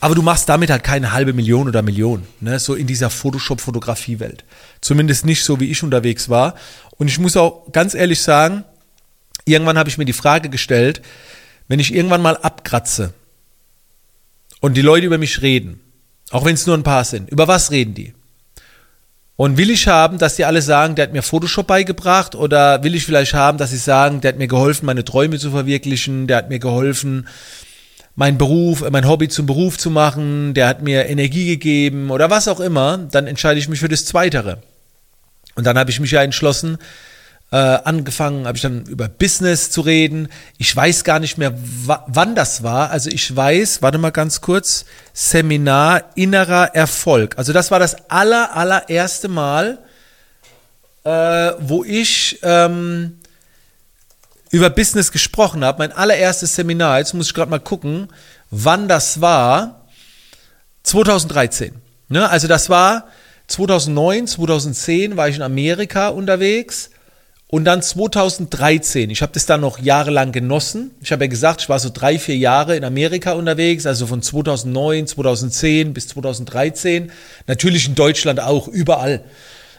Aber 0.00 0.16
du 0.16 0.22
machst 0.22 0.48
damit 0.48 0.70
halt 0.70 0.82
keine 0.82 1.12
halbe 1.12 1.32
Million 1.32 1.68
oder 1.68 1.80
Million, 1.80 2.26
ne? 2.40 2.58
so 2.58 2.74
in 2.74 2.88
dieser 2.88 3.08
Photoshop-Fotografie-Welt. 3.08 4.44
Zumindest 4.80 5.24
nicht 5.24 5.44
so, 5.44 5.60
wie 5.60 5.70
ich 5.70 5.84
unterwegs 5.84 6.28
war. 6.28 6.56
Und 6.96 7.06
ich 7.06 7.20
muss 7.20 7.36
auch 7.36 7.70
ganz 7.70 7.94
ehrlich 7.94 8.20
sagen, 8.20 8.64
irgendwann 9.44 9.78
habe 9.78 9.88
ich 9.88 9.98
mir 9.98 10.04
die 10.04 10.12
Frage 10.12 10.48
gestellt, 10.48 11.02
wenn 11.68 11.78
ich 11.78 11.94
irgendwann 11.94 12.20
mal 12.20 12.36
abkratze 12.36 13.14
und 14.60 14.74
die 14.74 14.82
Leute 14.82 15.06
über 15.06 15.18
mich 15.18 15.40
reden, 15.40 15.80
auch 16.32 16.44
wenn 16.44 16.54
es 16.54 16.66
nur 16.66 16.76
ein 16.76 16.82
paar 16.82 17.04
sind. 17.04 17.30
Über 17.30 17.46
was 17.46 17.70
reden 17.70 17.94
die? 17.94 18.14
Und 19.36 19.58
will 19.58 19.70
ich 19.70 19.86
haben, 19.86 20.18
dass 20.18 20.36
die 20.36 20.44
alle 20.44 20.62
sagen, 20.62 20.94
der 20.94 21.04
hat 21.04 21.12
mir 21.12 21.22
Photoshop 21.22 21.66
beigebracht? 21.66 22.34
Oder 22.34 22.82
will 22.82 22.94
ich 22.94 23.04
vielleicht 23.04 23.34
haben, 23.34 23.58
dass 23.58 23.70
sie 23.70 23.76
sagen, 23.76 24.20
der 24.20 24.30
hat 24.30 24.38
mir 24.38 24.48
geholfen, 24.48 24.86
meine 24.86 25.04
Träume 25.04 25.38
zu 25.38 25.50
verwirklichen, 25.50 26.26
der 26.26 26.38
hat 26.38 26.48
mir 26.48 26.58
geholfen, 26.58 27.28
mein 28.14 28.38
Beruf, 28.38 28.88
mein 28.90 29.08
Hobby 29.08 29.28
zum 29.28 29.46
Beruf 29.46 29.78
zu 29.78 29.90
machen, 29.90 30.54
der 30.54 30.68
hat 30.68 30.82
mir 30.82 31.06
Energie 31.06 31.46
gegeben 31.46 32.10
oder 32.10 32.30
was 32.30 32.46
auch 32.46 32.60
immer, 32.60 32.98
dann 32.98 33.26
entscheide 33.26 33.58
ich 33.58 33.68
mich 33.68 33.80
für 33.80 33.88
das 33.88 34.04
Zweitere. 34.04 34.58
Und 35.54 35.66
dann 35.66 35.78
habe 35.78 35.90
ich 35.90 36.00
mich 36.00 36.10
ja 36.10 36.22
entschlossen, 36.22 36.78
Äh, 37.52 37.56
angefangen 37.56 38.46
habe 38.46 38.56
ich 38.56 38.62
dann 38.62 38.86
über 38.86 39.10
Business 39.10 39.70
zu 39.70 39.82
reden. 39.82 40.28
Ich 40.56 40.74
weiß 40.74 41.04
gar 41.04 41.18
nicht 41.18 41.36
mehr, 41.36 41.52
wann 41.84 42.34
das 42.34 42.62
war. 42.62 42.90
Also 42.90 43.10
ich 43.10 43.36
weiß, 43.36 43.82
warte 43.82 43.98
mal 43.98 44.10
ganz 44.10 44.40
kurz, 44.40 44.86
Seminar 45.12 46.04
innerer 46.14 46.74
Erfolg. 46.74 47.36
Also 47.36 47.52
das 47.52 47.70
war 47.70 47.78
das 47.78 48.08
aller, 48.08 48.56
allererste 48.56 49.28
Mal, 49.28 49.80
äh, 51.04 51.10
wo 51.58 51.84
ich 51.84 52.38
ähm, 52.42 53.18
über 54.48 54.70
Business 54.70 55.12
gesprochen 55.12 55.62
habe. 55.62 55.80
Mein 55.80 55.92
allererstes 55.92 56.54
Seminar, 56.54 57.00
jetzt 57.00 57.12
muss 57.12 57.26
ich 57.26 57.34
gerade 57.34 57.50
mal 57.50 57.60
gucken, 57.60 58.08
wann 58.50 58.88
das 58.88 59.20
war. 59.20 59.82
2013. 60.84 61.74
Ne? 62.08 62.30
Also 62.30 62.48
das 62.48 62.70
war 62.70 63.08
2009, 63.48 64.26
2010 64.26 65.18
war 65.18 65.28
ich 65.28 65.36
in 65.36 65.42
Amerika 65.42 66.08
unterwegs 66.08 66.91
und 67.54 67.66
dann 67.66 67.82
2013, 67.82 69.10
ich 69.10 69.20
habe 69.20 69.32
das 69.34 69.44
dann 69.44 69.60
noch 69.60 69.78
jahrelang 69.78 70.32
genossen. 70.32 70.92
Ich 71.02 71.12
habe 71.12 71.24
ja 71.24 71.28
gesagt, 71.28 71.60
ich 71.60 71.68
war 71.68 71.78
so 71.78 71.90
drei, 71.92 72.18
vier 72.18 72.38
Jahre 72.38 72.76
in 72.76 72.82
Amerika 72.82 73.32
unterwegs, 73.32 73.84
also 73.84 74.06
von 74.06 74.22
2009, 74.22 75.06
2010 75.06 75.92
bis 75.92 76.08
2013. 76.08 77.12
Natürlich 77.46 77.86
in 77.86 77.94
Deutschland 77.94 78.40
auch, 78.40 78.68
überall. 78.68 79.22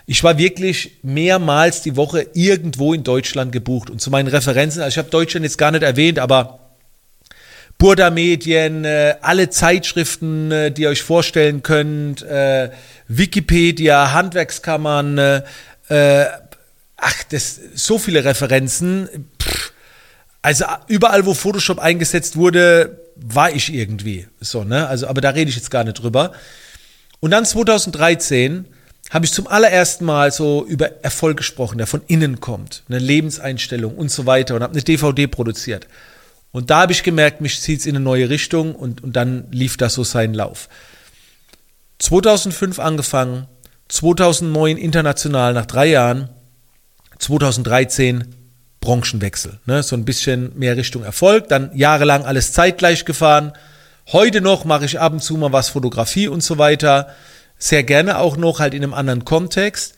Ich 0.05 0.23
war 0.23 0.37
wirklich 0.37 0.99
mehrmals 1.01 1.81
die 1.81 1.95
Woche 1.95 2.27
irgendwo 2.35 2.93
in 2.93 3.03
Deutschland 3.03 3.51
gebucht. 3.51 3.89
Und 3.89 3.99
zu 3.99 4.11
meinen 4.11 4.27
Referenzen, 4.27 4.83
also 4.83 4.93
ich 4.93 4.97
habe 4.99 5.09
Deutschland 5.09 5.43
jetzt 5.43 5.57
gar 5.57 5.71
nicht 5.71 5.81
erwähnt, 5.81 6.19
aber 6.19 6.59
Burda 7.79 8.11
Medien, 8.11 8.85
äh, 8.85 9.15
alle 9.21 9.49
Zeitschriften, 9.49 10.51
äh, 10.51 10.71
die 10.71 10.83
ihr 10.83 10.89
euch 10.89 11.01
vorstellen 11.01 11.63
könnt, 11.63 12.21
äh, 12.21 12.69
Wikipedia, 13.07 14.13
Handwerkskammern, 14.13 15.41
ach, 17.03 17.23
das, 17.29 17.59
so 17.75 17.97
viele 17.97 18.23
Referenzen. 18.23 19.07
Pff, 19.41 19.73
also 20.41 20.65
überall, 20.87 21.25
wo 21.25 21.33
Photoshop 21.33 21.79
eingesetzt 21.79 22.35
wurde, 22.35 22.99
war 23.15 23.51
ich 23.51 23.73
irgendwie. 23.73 24.27
So, 24.41 24.63
ne? 24.63 24.87
Also, 24.87 25.07
aber 25.07 25.21
da 25.21 25.29
rede 25.29 25.49
ich 25.49 25.55
jetzt 25.55 25.71
gar 25.71 25.83
nicht 25.83 26.01
drüber. 26.01 26.33
Und 27.19 27.31
dann 27.31 27.45
2013 27.45 28.65
habe 29.09 29.25
ich 29.25 29.31
zum 29.31 29.47
allerersten 29.47 30.05
Mal 30.05 30.31
so 30.31 30.65
über 30.65 31.03
Erfolg 31.03 31.37
gesprochen, 31.37 31.77
der 31.77 31.87
von 31.87 32.01
innen 32.07 32.39
kommt, 32.39 32.83
eine 32.89 32.99
Lebenseinstellung 32.99 33.95
und 33.95 34.09
so 34.09 34.25
weiter 34.25 34.55
und 34.55 34.63
habe 34.63 34.73
eine 34.73 34.81
DVD 34.81 35.27
produziert. 35.27 35.87
Und 36.51 36.69
da 36.69 36.81
habe 36.81 36.91
ich 36.91 37.03
gemerkt, 37.03 37.41
mich 37.41 37.61
zieht 37.61 37.79
es 37.79 37.85
in 37.85 37.95
eine 37.95 38.03
neue 38.03 38.29
Richtung 38.29 38.75
und, 38.75 39.03
und 39.03 39.15
dann 39.15 39.45
lief 39.51 39.77
das 39.77 39.93
so 39.93 40.03
seinen 40.03 40.33
Lauf. 40.33 40.69
2005 41.99 42.79
angefangen, 42.79 43.47
2009 43.87 44.77
international 44.77 45.53
nach 45.53 45.65
drei 45.65 45.87
Jahren 45.87 46.29
2013 47.23 48.35
Branchenwechsel. 48.79 49.59
Ne? 49.65 49.81
So 49.81 49.95
ein 49.95 50.05
bisschen 50.05 50.57
mehr 50.57 50.77
Richtung 50.77 51.03
Erfolg. 51.03 51.47
Dann 51.47 51.71
jahrelang 51.73 52.25
alles 52.25 52.51
zeitgleich 52.53 53.05
gefahren. 53.05 53.53
Heute 54.11 54.41
noch 54.41 54.65
mache 54.65 54.85
ich 54.85 54.99
ab 54.99 55.13
und 55.13 55.23
zu 55.23 55.37
mal 55.37 55.53
was 55.53 55.69
Fotografie 55.69 56.27
und 56.27 56.43
so 56.43 56.57
weiter. 56.57 57.07
Sehr 57.57 57.83
gerne 57.83 58.17
auch 58.19 58.35
noch 58.35 58.59
halt 58.59 58.73
in 58.73 58.83
einem 58.83 58.93
anderen 58.93 59.23
Kontext. 59.23 59.95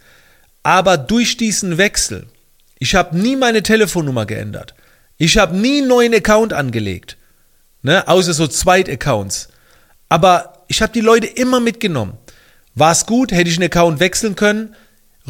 Aber 0.61 0.97
durch 0.97 1.37
diesen 1.37 1.77
Wechsel, 1.77 2.27
ich 2.77 2.95
habe 2.95 3.17
nie 3.17 3.35
meine 3.35 3.63
Telefonnummer 3.63 4.25
geändert. 4.25 4.75
Ich 5.17 5.37
habe 5.37 5.57
nie 5.57 5.79
einen 5.79 5.87
neuen 5.87 6.13
Account 6.13 6.53
angelegt. 6.53 7.17
Ne? 7.81 8.07
Außer 8.07 8.33
so 8.33 8.47
Zweit-Accounts. 8.47 9.49
Aber 10.09 10.65
ich 10.67 10.81
habe 10.81 10.93
die 10.93 11.01
Leute 11.01 11.27
immer 11.27 11.59
mitgenommen. 11.59 12.17
War 12.75 12.91
es 12.91 13.05
gut? 13.05 13.31
Hätte 13.31 13.49
ich 13.49 13.57
einen 13.57 13.65
Account 13.65 13.99
wechseln 13.99 14.35
können? 14.35 14.75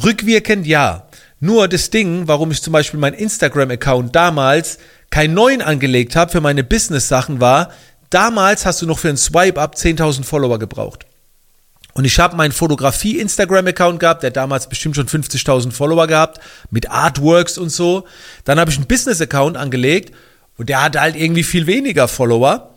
Rückwirkend 0.04 0.68
ja. 0.68 1.08
Nur 1.39 1.68
das 1.68 1.89
Ding, 1.89 2.27
warum 2.27 2.51
ich 2.51 2.62
zum 2.62 2.74
Beispiel 2.74 3.00
meinen 3.00 3.13
Instagram-Account 3.13 4.15
damals 4.15 4.77
keinen 5.10 5.34
neuen 5.34 5.62
angelegt 5.62 6.15
habe 6.15 6.32
für 6.32 6.42
meine 6.42 6.63
Business-Sachen 6.63 7.42
war, 7.42 7.72
damals 8.10 8.65
hast 8.65 8.82
du 8.82 8.86
noch 8.86 9.00
für 9.00 9.10
einen 9.10 9.18
Swipe-Up 9.18 9.75
10.000 9.75 10.24
Follower 10.24 10.60
gebraucht. 10.60 11.06
Und 11.94 12.06
ich 12.06 12.20
habe 12.20 12.36
meinen 12.36 12.51
Fotografie-Instagram-Account 12.51 14.00
gehabt, 14.00 14.24
der 14.24 14.32
damals 14.32 14.68
bestimmt 14.68 14.96
schon 14.96 15.08
50.000 15.08 15.72
Follower 15.72 16.08
gehabt, 16.08 16.39
mit 16.70 16.89
Artworks 16.89 17.58
und 17.58 17.70
so. 17.70 18.06
Dann 18.44 18.60
habe 18.60 18.72
ich 18.72 18.77
einen 18.77 18.88
Business-Account 18.88 19.56
angelegt 19.56 20.13
und 20.58 20.70
der 20.70 20.84
hatte 20.84 21.01
halt 21.01 21.15
irgendwie 21.15 21.44
viel 21.44 21.68
weniger 21.68 22.08
Follower. 22.08 22.75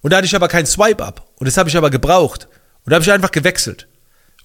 Und 0.00 0.12
da 0.12 0.18
hatte 0.18 0.26
ich 0.26 0.36
aber 0.36 0.48
keinen 0.48 0.66
Swipe-Up. 0.66 1.26
Und 1.38 1.46
das 1.46 1.56
habe 1.56 1.68
ich 1.68 1.76
aber 1.76 1.90
gebraucht. 1.90 2.48
Und 2.84 2.90
da 2.90 2.96
habe 2.96 3.02
ich 3.02 3.12
einfach 3.12 3.32
gewechselt 3.32 3.88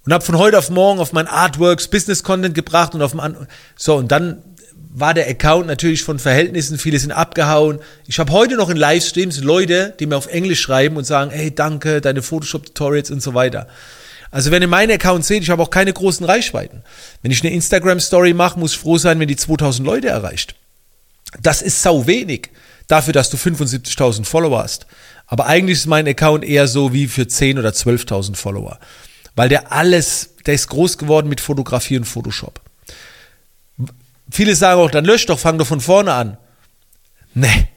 und 0.06 0.14
habe 0.14 0.24
von 0.24 0.38
heute 0.38 0.58
auf 0.58 0.70
morgen 0.70 1.00
auf 1.00 1.14
mein 1.14 1.28
Artworks 1.28 1.88
Business 1.88 2.24
Content 2.24 2.56
gebracht 2.56 2.96
und 2.96 3.02
auf 3.02 3.18
An 3.18 3.48
so 3.76 3.96
und 3.96 4.12
dann 4.12 4.44
war 4.94 5.14
der 5.14 5.30
Account 5.30 5.68
natürlich 5.68 6.04
von 6.04 6.20
Verhältnissen, 6.20 6.78
viele 6.78 7.00
sind 7.00 7.12
abgehauen. 7.12 7.80
Ich 8.08 8.20
habe 8.20 8.32
heute 8.34 8.58
noch 8.58 8.70
in 8.70 8.76
Livestreams 8.76 9.40
Leute, 9.40 9.94
die 10.00 10.06
mir 10.06 10.18
auf 10.18 10.28
Englisch 10.28 10.60
schreiben 10.60 10.98
und 10.98 11.06
sagen, 11.06 11.32
hey, 11.32 11.54
danke, 11.54 12.02
deine 12.02 12.22
Photoshop-Tutorials 12.22 13.10
und 13.10 13.24
so 13.24 13.34
weiter. 13.34 13.68
Also 14.32 14.52
wenn 14.52 14.62
ihr 14.62 14.68
meinen 14.68 14.92
Account 14.92 15.26
seht, 15.26 15.44
ich 15.44 15.50
habe 15.50 15.64
auch 15.64 15.70
keine 15.70 15.94
großen 15.94 16.26
Reichweiten. 16.26 16.84
Wenn 17.22 17.32
ich 17.32 17.42
eine 17.42 17.54
Instagram-Story 17.54 18.34
mache, 18.34 18.60
muss 18.60 18.74
ich 18.74 18.80
froh 18.80 18.98
sein, 18.98 19.20
wenn 19.20 19.28
die 19.28 19.36
2000 19.36 19.86
Leute 19.86 20.10
erreicht. 20.10 20.56
Das 21.42 21.62
ist 21.62 21.82
sau 21.82 22.08
wenig 22.08 22.50
dafür, 22.88 23.14
dass 23.14 23.30
du 23.30 23.38
75.000 23.38 24.26
Follower 24.26 24.62
hast. 24.62 24.88
Aber 25.26 25.46
eigentlich 25.46 25.80
ist 25.80 25.88
mein 25.88 26.08
Account 26.08 26.44
eher 26.44 26.68
so 26.68 26.92
wie 26.92 27.08
für 27.08 27.28
10 27.28 27.60
oder 27.60 27.70
12.000 27.70 28.36
Follower 28.36 28.78
weil 29.36 29.50
der 29.50 29.72
alles, 29.72 30.36
der 30.46 30.54
ist 30.54 30.68
groß 30.68 30.98
geworden 30.98 31.30
mit 31.30 31.42
Fotografie 31.42 31.98
und 31.98 32.06
Photoshop. 32.06 32.62
Viele 34.30 34.56
sagen 34.56 34.80
auch, 34.80 34.92
dann 34.92 35.06
lösch 35.06 35.26
doch, 35.26 35.40
fang 35.40 35.58
doch 35.58 35.68
von 35.68 35.82
vorne 35.82 36.14
an. 36.14 36.38
Nee, 37.34 37.68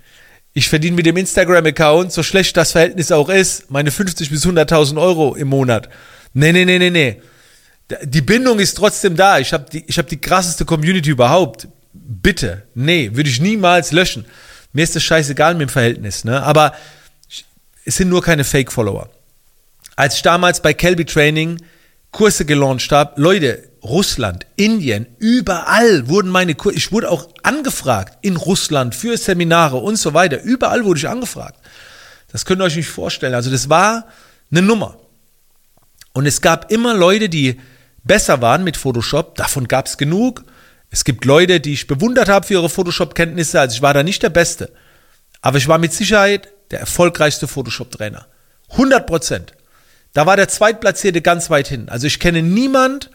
ich 0.52 0.68
verdiene 0.68 0.96
mit 0.96 1.06
dem 1.06 1.16
Instagram-Account, 1.16 2.12
so 2.12 2.22
schlecht 2.22 2.56
das 2.56 2.72
Verhältnis 2.72 3.10
auch 3.10 3.28
ist, 3.28 3.70
meine 3.70 3.90
50 3.90 4.30
bis 4.30 4.46
100.000 4.46 5.00
Euro 5.00 5.34
im 5.34 5.48
Monat. 5.48 5.88
Nee, 6.32 6.52
nee, 6.52 6.64
nee, 6.64 6.78
nee, 6.78 6.90
nee. 6.90 7.20
Die 8.02 8.22
Bindung 8.22 8.60
ist 8.60 8.74
trotzdem 8.74 9.16
da. 9.16 9.38
Ich 9.38 9.52
habe 9.52 9.66
die, 9.70 9.80
hab 9.80 10.08
die 10.08 10.20
krasseste 10.20 10.64
Community 10.64 11.10
überhaupt. 11.10 11.68
Bitte, 11.92 12.62
nee, 12.74 13.10
würde 13.14 13.28
ich 13.28 13.40
niemals 13.40 13.92
löschen. 13.92 14.24
Mir 14.72 14.82
ist 14.82 14.96
das 14.96 15.02
scheißegal 15.02 15.54
mit 15.54 15.68
dem 15.68 15.72
Verhältnis, 15.72 16.24
ne? 16.24 16.42
Aber 16.42 16.72
es 17.84 17.96
sind 17.96 18.08
nur 18.08 18.22
keine 18.22 18.44
Fake-Follower 18.44 19.10
als 19.96 20.16
ich 20.16 20.22
damals 20.22 20.60
bei 20.60 20.74
Kelby 20.74 21.04
Training 21.04 21.62
Kurse 22.10 22.44
gelauncht 22.44 22.92
habe, 22.92 23.20
Leute, 23.20 23.70
Russland, 23.82 24.46
Indien, 24.56 25.06
überall 25.18 26.08
wurden 26.08 26.30
meine 26.30 26.54
Kurse, 26.54 26.78
ich 26.78 26.92
wurde 26.92 27.10
auch 27.10 27.28
angefragt 27.42 28.18
in 28.22 28.36
Russland 28.36 28.94
für 28.94 29.16
Seminare 29.16 29.76
und 29.76 29.96
so 29.96 30.14
weiter, 30.14 30.40
überall 30.42 30.84
wurde 30.84 30.98
ich 30.98 31.08
angefragt. 31.08 31.58
Das 32.30 32.44
könnt 32.44 32.60
ihr 32.62 32.64
euch 32.64 32.76
nicht 32.76 32.88
vorstellen. 32.88 33.34
Also 33.34 33.50
das 33.50 33.68
war 33.68 34.08
eine 34.50 34.62
Nummer. 34.62 34.96
Und 36.14 36.26
es 36.26 36.40
gab 36.40 36.72
immer 36.72 36.94
Leute, 36.94 37.28
die 37.28 37.60
besser 38.04 38.40
waren 38.40 38.64
mit 38.64 38.76
Photoshop, 38.76 39.34
davon 39.36 39.68
gab 39.68 39.86
es 39.86 39.98
genug. 39.98 40.44
Es 40.90 41.04
gibt 41.04 41.24
Leute, 41.24 41.60
die 41.60 41.72
ich 41.72 41.86
bewundert 41.86 42.28
habe 42.28 42.46
für 42.46 42.54
ihre 42.54 42.68
Photoshop-Kenntnisse, 42.68 43.60
also 43.60 43.74
ich 43.74 43.82
war 43.82 43.94
da 43.94 44.02
nicht 44.02 44.22
der 44.22 44.30
Beste. 44.30 44.72
Aber 45.42 45.58
ich 45.58 45.68
war 45.68 45.78
mit 45.78 45.92
Sicherheit 45.92 46.48
der 46.70 46.80
erfolgreichste 46.80 47.48
Photoshop-Trainer. 47.48 48.26
100 48.70 49.06
Prozent. 49.06 49.52
Da 50.14 50.26
war 50.26 50.36
der 50.36 50.48
Zweitplatzierte 50.48 51.20
ganz 51.20 51.50
weit 51.50 51.68
hin. 51.68 51.88
Also 51.88 52.06
ich 52.06 52.18
kenne 52.18 52.42
niemand, 52.42 53.10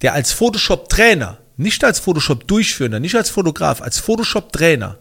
der 0.00 0.14
als 0.14 0.32
Photoshop-Trainer, 0.32 1.38
nicht 1.56 1.84
als 1.84 1.98
Photoshop-Durchführender, 1.98 3.00
nicht 3.00 3.16
als 3.16 3.30
Fotograf, 3.30 3.82
als 3.82 3.98
Photoshop-Trainer 3.98 4.98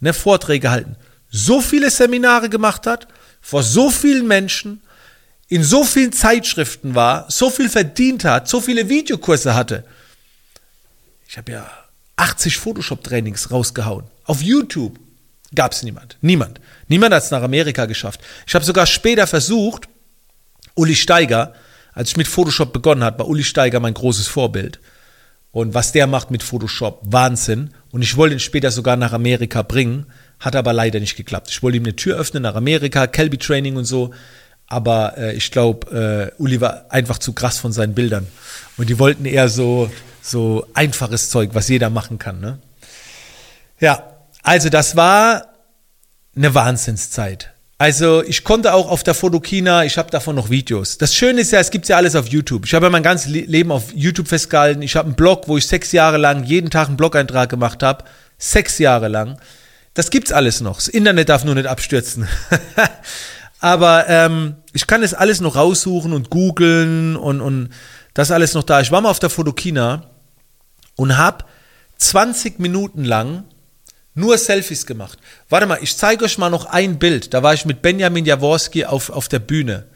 ne, 0.00 0.12
Vorträge 0.12 0.70
halten, 0.70 0.96
so 1.30 1.60
viele 1.60 1.90
Seminare 1.90 2.50
gemacht 2.50 2.86
hat, 2.86 3.08
vor 3.40 3.62
so 3.62 3.90
vielen 3.90 4.26
Menschen, 4.26 4.82
in 5.48 5.62
so 5.62 5.84
vielen 5.84 6.12
Zeitschriften 6.12 6.94
war, 6.94 7.30
so 7.30 7.48
viel 7.48 7.68
verdient 7.68 8.24
hat, 8.24 8.48
so 8.48 8.60
viele 8.60 8.88
Videokurse 8.88 9.54
hatte. 9.54 9.84
Ich 11.28 11.38
habe 11.38 11.52
ja 11.52 11.70
80 12.16 12.56
Photoshop-Trainings 12.58 13.50
rausgehauen. 13.50 14.04
Auf 14.24 14.42
YouTube 14.42 14.98
gab 15.54 15.72
es 15.72 15.82
niemand. 15.82 16.16
Niemand. 16.20 16.60
Niemand 16.88 17.14
hat 17.14 17.22
es 17.22 17.30
nach 17.30 17.42
Amerika 17.42 17.86
geschafft. 17.86 18.20
Ich 18.46 18.54
habe 18.54 18.64
sogar 18.64 18.86
später 18.86 19.26
versucht, 19.26 19.88
Uli 20.74 20.94
Steiger, 20.94 21.54
als 21.92 22.10
ich 22.10 22.16
mit 22.16 22.28
Photoshop 22.28 22.72
begonnen 22.72 23.04
habe, 23.04 23.20
war 23.20 23.28
Uli 23.28 23.44
Steiger 23.44 23.80
mein 23.80 23.94
großes 23.94 24.26
Vorbild. 24.26 24.80
Und 25.50 25.74
was 25.74 25.92
der 25.92 26.06
macht 26.06 26.30
mit 26.30 26.42
Photoshop, 26.42 27.00
Wahnsinn. 27.04 27.74
Und 27.90 28.00
ich 28.02 28.16
wollte 28.16 28.36
ihn 28.36 28.40
später 28.40 28.70
sogar 28.70 28.96
nach 28.96 29.12
Amerika 29.12 29.62
bringen, 29.62 30.06
hat 30.40 30.56
aber 30.56 30.72
leider 30.72 30.98
nicht 30.98 31.16
geklappt. 31.16 31.50
Ich 31.50 31.62
wollte 31.62 31.76
ihm 31.76 31.84
eine 31.84 31.94
Tür 31.94 32.16
öffnen 32.16 32.42
nach 32.42 32.54
Amerika, 32.54 33.06
Kelby 33.06 33.36
Training 33.36 33.76
und 33.76 33.84
so. 33.84 34.12
Aber 34.66 35.18
äh, 35.18 35.34
ich 35.34 35.50
glaube, 35.50 36.32
äh, 36.38 36.42
Uli 36.42 36.62
war 36.62 36.86
einfach 36.90 37.18
zu 37.18 37.34
krass 37.34 37.58
von 37.58 37.72
seinen 37.72 37.94
Bildern. 37.94 38.26
Und 38.78 38.88
die 38.88 38.98
wollten 38.98 39.26
eher 39.26 39.50
so, 39.50 39.90
so 40.22 40.66
einfaches 40.72 41.28
Zeug, 41.28 41.50
was 41.52 41.68
jeder 41.68 41.90
machen 41.90 42.18
kann. 42.18 42.40
Ne? 42.40 42.58
Ja, 43.78 44.12
also 44.42 44.70
das 44.70 44.96
war 44.96 45.48
eine 46.34 46.54
Wahnsinnszeit. 46.54 47.52
Also 47.82 48.22
ich 48.22 48.44
konnte 48.44 48.74
auch 48.74 48.88
auf 48.88 49.02
der 49.02 49.12
Fotokina, 49.12 49.84
ich 49.84 49.98
habe 49.98 50.08
davon 50.08 50.36
noch 50.36 50.50
Videos. 50.50 50.98
Das 50.98 51.16
Schöne 51.16 51.40
ist 51.40 51.50
ja, 51.50 51.58
es 51.58 51.72
gibt 51.72 51.88
ja 51.88 51.96
alles 51.96 52.14
auf 52.14 52.28
YouTube. 52.28 52.64
Ich 52.64 52.74
habe 52.74 52.86
ja 52.86 52.90
mein 52.90 53.02
ganzes 53.02 53.28
Leben 53.28 53.72
auf 53.72 53.92
YouTube 53.92 54.28
festgehalten. 54.28 54.82
Ich 54.82 54.94
habe 54.94 55.06
einen 55.06 55.16
Blog, 55.16 55.48
wo 55.48 55.56
ich 55.56 55.66
sechs 55.66 55.90
Jahre 55.90 56.16
lang 56.16 56.44
jeden 56.44 56.70
Tag 56.70 56.86
einen 56.86 56.96
Blog-Eintrag 56.96 57.50
gemacht 57.50 57.82
habe. 57.82 58.04
Sechs 58.38 58.78
Jahre 58.78 59.08
lang. 59.08 59.40
Das 59.94 60.10
gibt's 60.10 60.30
alles 60.30 60.60
noch. 60.60 60.76
Das 60.76 60.86
Internet 60.86 61.28
darf 61.28 61.42
nur 61.42 61.56
nicht 61.56 61.66
abstürzen. 61.66 62.28
Aber 63.58 64.08
ähm, 64.08 64.54
ich 64.72 64.86
kann 64.86 65.02
es 65.02 65.12
alles 65.12 65.40
noch 65.40 65.56
raussuchen 65.56 66.12
und 66.12 66.30
googeln 66.30 67.16
und, 67.16 67.40
und 67.40 67.70
das 68.14 68.30
alles 68.30 68.54
noch 68.54 68.62
da. 68.62 68.80
Ich 68.80 68.92
war 68.92 69.00
mal 69.00 69.10
auf 69.10 69.18
der 69.18 69.28
Fotokina 69.28 70.04
und 70.94 71.18
habe 71.18 71.46
20 71.96 72.60
Minuten 72.60 73.04
lang 73.04 73.42
nur 74.14 74.36
Selfies 74.38 74.86
gemacht. 74.86 75.18
Warte 75.48 75.66
mal, 75.66 75.78
ich 75.80 75.96
zeige 75.96 76.24
euch 76.24 76.38
mal 76.38 76.50
noch 76.50 76.66
ein 76.66 76.98
Bild. 76.98 77.32
Da 77.32 77.42
war 77.42 77.54
ich 77.54 77.64
mit 77.64 77.82
Benjamin 77.82 78.24
Jaworski 78.24 78.84
auf, 78.84 79.10
auf 79.10 79.28
der 79.28 79.38
Bühne. 79.38 79.86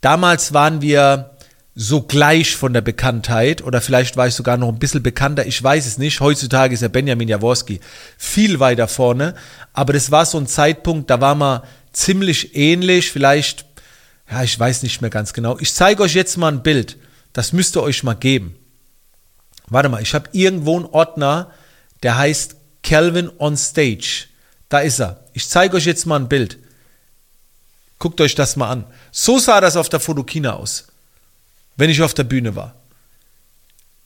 Damals 0.00 0.52
waren 0.52 0.80
wir 0.80 1.34
so 1.74 2.02
gleich 2.02 2.54
von 2.54 2.72
der 2.72 2.82
Bekanntheit 2.82 3.62
oder 3.62 3.80
vielleicht 3.80 4.16
war 4.16 4.28
ich 4.28 4.34
sogar 4.34 4.56
noch 4.56 4.68
ein 4.68 4.78
bisschen 4.78 5.02
bekannter, 5.02 5.44
ich 5.44 5.60
weiß 5.60 5.86
es 5.86 5.98
nicht. 5.98 6.20
Heutzutage 6.20 6.72
ist 6.72 6.82
ja 6.82 6.88
Benjamin 6.88 7.28
Jaworski 7.28 7.80
viel 8.16 8.60
weiter 8.60 8.86
vorne, 8.86 9.34
aber 9.72 9.92
das 9.92 10.10
war 10.10 10.24
so 10.24 10.38
ein 10.38 10.46
Zeitpunkt, 10.46 11.10
da 11.10 11.20
war 11.20 11.34
man 11.34 11.62
ziemlich 11.92 12.54
ähnlich, 12.54 13.10
vielleicht, 13.10 13.66
ja, 14.30 14.44
ich 14.44 14.58
weiß 14.58 14.84
nicht 14.84 15.00
mehr 15.00 15.10
ganz 15.10 15.32
genau. 15.32 15.58
Ich 15.58 15.74
zeige 15.74 16.04
euch 16.04 16.14
jetzt 16.14 16.36
mal 16.36 16.52
ein 16.52 16.62
Bild, 16.62 16.96
das 17.32 17.52
müsst 17.52 17.76
ihr 17.76 17.82
euch 17.82 18.04
mal 18.04 18.14
geben. 18.14 18.54
Warte 19.66 19.88
mal, 19.88 20.02
ich 20.02 20.14
habe 20.14 20.28
irgendwo 20.32 20.76
einen 20.76 20.86
Ordner, 20.86 21.50
der 22.04 22.16
heißt 22.16 22.56
Calvin 22.84 23.30
on 23.38 23.56
Stage. 23.56 24.26
Da 24.68 24.78
ist 24.80 25.00
er. 25.00 25.24
Ich 25.32 25.48
zeige 25.48 25.76
euch 25.76 25.86
jetzt 25.86 26.06
mal 26.06 26.20
ein 26.20 26.28
Bild. 26.28 26.58
Guckt 27.98 28.20
euch 28.20 28.36
das 28.36 28.54
mal 28.54 28.70
an. 28.70 28.84
So 29.10 29.38
sah 29.38 29.60
das 29.60 29.76
auf 29.76 29.88
der 29.88 30.00
Fotokina 30.00 30.52
aus, 30.52 30.86
wenn 31.76 31.90
ich 31.90 32.02
auf 32.02 32.14
der 32.14 32.24
Bühne 32.24 32.54
war. 32.54 32.76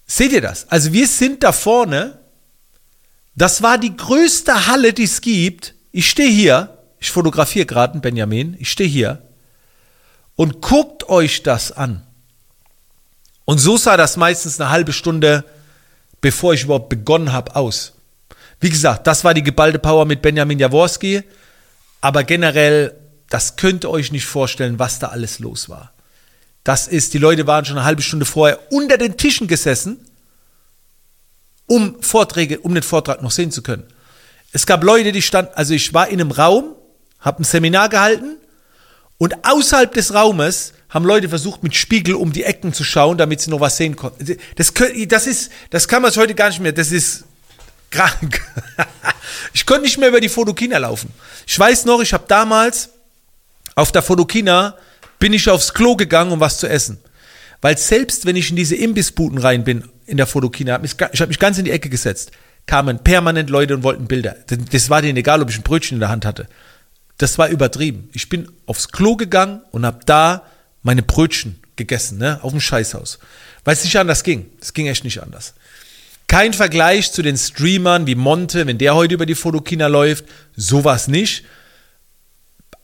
Seht 0.06 0.32
ihr 0.32 0.40
das? 0.40 0.68
Also 0.70 0.92
wir 0.92 1.06
sind 1.06 1.42
da 1.42 1.52
vorne. 1.52 2.18
Das 3.34 3.62
war 3.62 3.76
die 3.76 3.94
größte 3.94 4.66
Halle, 4.66 4.92
die 4.92 5.04
es 5.04 5.20
gibt. 5.20 5.74
Ich 5.92 6.08
stehe 6.08 6.30
hier. 6.30 6.78
Ich 6.98 7.10
fotografiere 7.10 7.66
gerade 7.66 7.94
einen 7.94 8.02
Benjamin. 8.02 8.56
Ich 8.58 8.70
stehe 8.70 8.88
hier. 8.88 9.22
Und 10.34 10.60
guckt 10.62 11.08
euch 11.08 11.42
das 11.42 11.72
an. 11.72 12.06
Und 13.44 13.58
so 13.58 13.76
sah 13.76 13.96
das 13.96 14.16
meistens 14.16 14.60
eine 14.60 14.70
halbe 14.70 14.92
Stunde, 14.92 15.44
bevor 16.20 16.54
ich 16.54 16.64
überhaupt 16.64 16.88
begonnen 16.88 17.32
habe, 17.32 17.56
aus. 17.56 17.97
Wie 18.60 18.70
gesagt, 18.70 19.06
das 19.06 19.24
war 19.24 19.34
die 19.34 19.42
geballte 19.42 19.78
Power 19.78 20.04
mit 20.04 20.22
Benjamin 20.22 20.58
Jaworski. 20.58 21.22
Aber 22.00 22.24
generell, 22.24 22.94
das 23.28 23.56
könnt 23.56 23.84
ihr 23.84 23.90
euch 23.90 24.12
nicht 24.12 24.26
vorstellen, 24.26 24.78
was 24.78 24.98
da 24.98 25.08
alles 25.08 25.38
los 25.38 25.68
war. 25.68 25.92
Das 26.64 26.86
ist, 26.86 27.14
die 27.14 27.18
Leute 27.18 27.46
waren 27.46 27.64
schon 27.64 27.78
eine 27.78 27.86
halbe 27.86 28.02
Stunde 28.02 28.26
vorher 28.26 28.58
unter 28.70 28.98
den 28.98 29.16
Tischen 29.16 29.48
gesessen, 29.48 29.98
um 31.66 32.02
Vorträge, 32.02 32.60
um 32.60 32.74
den 32.74 32.82
Vortrag 32.82 33.22
noch 33.22 33.30
sehen 33.30 33.50
zu 33.50 33.62
können. 33.62 33.84
Es 34.52 34.66
gab 34.66 34.82
Leute, 34.82 35.12
die 35.12 35.22
standen, 35.22 35.52
also 35.54 35.74
ich 35.74 35.92
war 35.94 36.08
in 36.08 36.20
einem 36.20 36.30
Raum, 36.30 36.74
habe 37.20 37.42
ein 37.42 37.44
Seminar 37.44 37.88
gehalten 37.88 38.36
und 39.18 39.34
außerhalb 39.44 39.92
des 39.92 40.14
Raumes 40.14 40.72
haben 40.88 41.04
Leute 41.04 41.28
versucht, 41.28 41.62
mit 41.62 41.74
Spiegel 41.74 42.14
um 42.14 42.32
die 42.32 42.44
Ecken 42.44 42.72
zu 42.72 42.84
schauen, 42.84 43.18
damit 43.18 43.40
sie 43.40 43.50
noch 43.50 43.60
was 43.60 43.76
sehen 43.76 43.96
konnten. 43.96 44.38
Das, 44.56 44.72
das, 45.08 45.26
ist, 45.26 45.50
das 45.70 45.86
kann 45.86 46.02
man 46.02 46.14
heute 46.14 46.34
gar 46.34 46.48
nicht 46.48 46.60
mehr. 46.60 46.72
Das 46.72 46.92
ist 46.92 47.24
Krank. 47.90 48.40
ich 49.52 49.66
konnte 49.66 49.82
nicht 49.82 49.98
mehr 49.98 50.08
über 50.08 50.20
die 50.20 50.28
Fotokina 50.28 50.78
laufen. 50.78 51.12
Ich 51.46 51.58
weiß 51.58 51.84
noch, 51.84 52.00
ich 52.00 52.12
habe 52.12 52.24
damals 52.28 52.90
auf 53.74 53.92
der 53.92 54.02
Fotokina 54.02 54.74
bin 55.18 55.32
ich 55.32 55.48
aufs 55.48 55.74
Klo 55.74 55.96
gegangen, 55.96 56.32
um 56.32 56.40
was 56.40 56.58
zu 56.58 56.68
essen. 56.68 56.98
Weil 57.60 57.76
selbst 57.76 58.26
wenn 58.26 58.36
ich 58.36 58.50
in 58.50 58.56
diese 58.56 58.76
Imbissbuden 58.76 59.38
rein 59.38 59.64
bin, 59.64 59.84
in 60.06 60.16
der 60.16 60.26
Fotokina, 60.26 60.80
ich 60.82 60.96
habe 61.00 61.26
mich 61.26 61.38
ganz 61.38 61.58
in 61.58 61.64
die 61.64 61.70
Ecke 61.70 61.88
gesetzt, 61.88 62.30
kamen 62.66 63.00
permanent 63.00 63.50
Leute 63.50 63.74
und 63.74 63.82
wollten 63.82 64.06
Bilder. 64.06 64.36
Das 64.46 64.90
war 64.90 65.02
denen 65.02 65.16
egal, 65.16 65.42
ob 65.42 65.50
ich 65.50 65.56
ein 65.56 65.62
Brötchen 65.62 65.96
in 65.96 66.00
der 66.00 66.08
Hand 66.08 66.24
hatte. 66.24 66.48
Das 67.16 67.36
war 67.38 67.48
übertrieben. 67.48 68.10
Ich 68.12 68.28
bin 68.28 68.48
aufs 68.66 68.88
Klo 68.92 69.16
gegangen 69.16 69.62
und 69.72 69.84
habe 69.84 70.00
da 70.06 70.44
meine 70.82 71.02
Brötchen 71.02 71.60
gegessen, 71.76 72.18
ne, 72.18 72.38
auf 72.42 72.52
dem 72.52 72.60
Scheißhaus. 72.60 73.18
Weil 73.64 73.74
es 73.74 73.84
nicht 73.84 73.98
anders 73.98 74.22
ging. 74.22 74.50
Es 74.60 74.72
ging 74.72 74.86
echt 74.86 75.04
nicht 75.04 75.20
anders. 75.20 75.54
Kein 76.28 76.52
Vergleich 76.52 77.10
zu 77.10 77.22
den 77.22 77.38
Streamern 77.38 78.06
wie 78.06 78.14
Monte, 78.14 78.66
wenn 78.66 78.78
der 78.78 78.94
heute 78.94 79.14
über 79.14 79.26
die 79.26 79.34
Fotokina 79.34 79.86
läuft, 79.86 80.26
sowas 80.54 81.08
nicht. 81.08 81.44